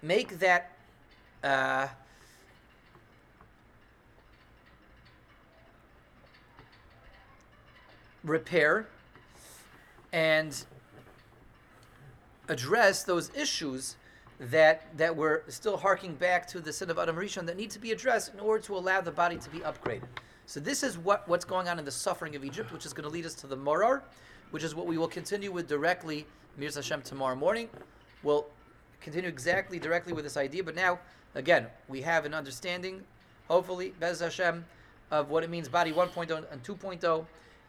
make 0.02 0.40
that 0.40 0.72
uh, 1.44 1.86
repair 8.24 8.88
and 10.12 10.64
address 12.52 13.02
those 13.02 13.30
issues 13.34 13.96
that 14.38 14.96
that 14.96 15.14
were 15.14 15.44
still 15.48 15.76
harking 15.76 16.14
back 16.14 16.46
to 16.48 16.60
the 16.60 16.72
sin 16.72 16.90
of 16.90 16.98
Adam 16.98 17.16
Rishon 17.16 17.46
that 17.46 17.56
need 17.56 17.70
to 17.70 17.78
be 17.78 17.92
addressed 17.92 18.32
in 18.34 18.40
order 18.40 18.62
to 18.64 18.76
allow 18.76 19.00
the 19.00 19.10
body 19.10 19.36
to 19.36 19.50
be 19.50 19.58
upgraded. 19.60 20.08
So 20.46 20.60
this 20.60 20.82
is 20.82 20.98
what, 20.98 21.28
what's 21.28 21.44
going 21.44 21.68
on 21.68 21.78
in 21.78 21.84
the 21.84 21.90
suffering 21.90 22.34
of 22.34 22.44
Egypt, 22.44 22.72
which 22.72 22.84
is 22.84 22.92
going 22.92 23.04
to 23.04 23.08
lead 23.08 23.24
us 23.24 23.34
to 23.36 23.46
the 23.46 23.56
Morar, 23.56 24.02
which 24.50 24.64
is 24.64 24.74
what 24.74 24.86
we 24.86 24.98
will 24.98 25.08
continue 25.08 25.52
with 25.52 25.68
directly, 25.68 26.26
Mirza 26.56 26.80
Hashem, 26.80 27.02
tomorrow 27.02 27.36
morning. 27.36 27.68
We'll 28.22 28.46
continue 29.00 29.28
exactly 29.28 29.78
directly 29.78 30.12
with 30.12 30.24
this 30.24 30.36
idea, 30.36 30.64
but 30.64 30.74
now, 30.74 30.98
again, 31.34 31.66
we 31.88 32.02
have 32.02 32.24
an 32.24 32.34
understanding, 32.34 33.02
hopefully, 33.48 33.94
Bez 34.00 34.20
Hashem, 34.20 34.64
of 35.10 35.30
what 35.30 35.44
it 35.44 35.50
means 35.50 35.68
body 35.68 35.92
1.0 35.92 36.44
and 36.50 36.62
2.0, 36.62 37.26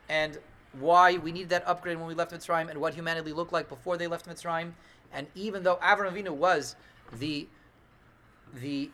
and 0.09 0.37
why 0.79 1.17
we 1.17 1.31
needed 1.31 1.49
that 1.49 1.67
upgrade 1.67 1.97
when 1.97 2.07
we 2.07 2.13
left 2.13 2.31
Mitzrayim, 2.31 2.69
and 2.69 2.79
what 2.79 2.93
humanity 2.93 3.31
looked 3.33 3.53
like 3.53 3.69
before 3.69 3.97
they 3.97 4.07
left 4.07 4.27
Mitzrayim. 4.27 4.71
And 5.11 5.27
even 5.35 5.63
though 5.63 5.75
Avram 5.77 6.11
Avinu 6.11 6.31
was 6.31 6.75
the 7.19 7.47
the 8.61 8.89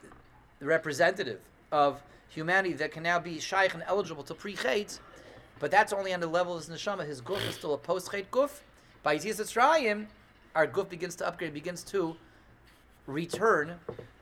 representative 0.62 1.40
of 1.72 2.02
humanity 2.30 2.74
that 2.74 2.92
can 2.92 3.04
now 3.04 3.20
be 3.20 3.40
shaykh 3.40 3.74
and 3.74 3.84
eligible 3.88 4.24
to 4.24 4.34
pre-chet, 4.34 5.00
but 5.60 5.72
that's 5.72 5.92
only 5.92 6.14
on 6.14 6.20
the 6.20 6.28
level 6.28 6.56
of 6.56 6.66
his 6.66 6.76
neshama. 6.76 7.06
His 7.06 7.22
guf 7.22 7.46
is 7.48 7.56
still 7.56 7.74
a 7.74 7.78
post-chet 7.78 8.32
guf. 8.32 8.62
By 9.04 9.18
Yitzias 9.18 9.42
Mitzrayim, 9.42 10.08
our 10.56 10.68
guf 10.68 10.90
begins 10.90 11.16
to 11.18 11.28
upgrade, 11.28 11.54
begins 11.54 11.84
to 11.86 12.16
return 13.08 13.80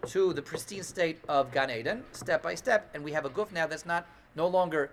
to 0.07 0.33
the 0.33 0.41
pristine 0.41 0.83
state 0.83 1.19
of 1.27 1.51
Gan 1.51 1.69
Eden, 1.69 2.03
step 2.13 2.41
by 2.41 2.55
step, 2.55 2.89
and 2.93 3.03
we 3.03 3.11
have 3.11 3.25
a 3.25 3.29
guf 3.29 3.51
now 3.51 3.67
that's 3.67 3.85
not 3.85 4.07
no 4.35 4.47
longer 4.47 4.89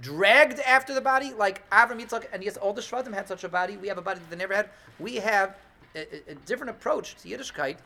dragged 0.00 0.58
after 0.60 0.94
the 0.94 1.00
body 1.00 1.32
like 1.36 1.68
Avram 1.70 2.00
Yitzchak, 2.00 2.26
and 2.32 2.42
yes, 2.42 2.56
all 2.56 2.72
the 2.72 2.82
Shvatim 2.82 3.12
had 3.12 3.28
such 3.28 3.44
a 3.44 3.48
body. 3.48 3.76
We 3.76 3.88
have 3.88 3.98
a 3.98 4.02
body 4.02 4.20
that 4.20 4.30
they 4.30 4.36
never 4.36 4.54
had. 4.54 4.70
We 4.98 5.16
have 5.16 5.56
a, 5.94 6.06
a- 6.30 6.34
different 6.46 6.70
approach 6.70 7.16
to 7.22 7.28
Yiddishkeit, 7.28 7.76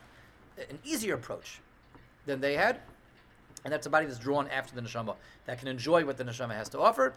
an 0.57 0.79
easier 0.83 1.15
approach 1.15 1.59
than 2.25 2.39
they 2.41 2.55
had, 2.55 2.79
and 3.63 3.73
that's 3.73 3.85
a 3.87 3.89
body 3.89 4.05
that's 4.05 4.19
drawn 4.19 4.47
after 4.49 4.75
the 4.75 4.81
neshama 4.81 5.15
that 5.45 5.59
can 5.59 5.67
enjoy 5.67 6.05
what 6.05 6.17
the 6.17 6.23
neshama 6.23 6.53
has 6.53 6.69
to 6.69 6.79
offer. 6.79 7.13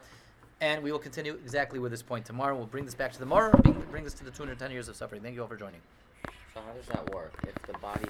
And 0.61 0.83
we 0.83 0.93
will 0.93 0.99
continue 0.99 1.33
exactly 1.35 1.79
with 1.79 1.91
this 1.91 2.03
point 2.03 2.27
tomorrow. 2.27 2.55
We'll 2.55 2.67
bring 2.67 2.85
this 2.85 2.95
back 2.95 3.13
to 3.13 3.19
the 3.19 3.25
bring, 3.25 3.83
bring 3.91 4.05
this 4.05 4.13
to 4.15 4.25
the 4.25 4.31
210 4.31 4.71
years 4.71 4.89
of 4.89 4.97
suffering. 4.97 5.23
Thank 5.23 5.35
you 5.35 5.41
all 5.41 5.49
for 5.49 5.57
joining. 5.57 5.81
So 6.53 6.61
how 6.61 6.73
does 6.73 6.87
that 6.87 7.15
work? 7.15 7.33
If 7.49 7.55
the 7.67 7.79
body 7.79 8.05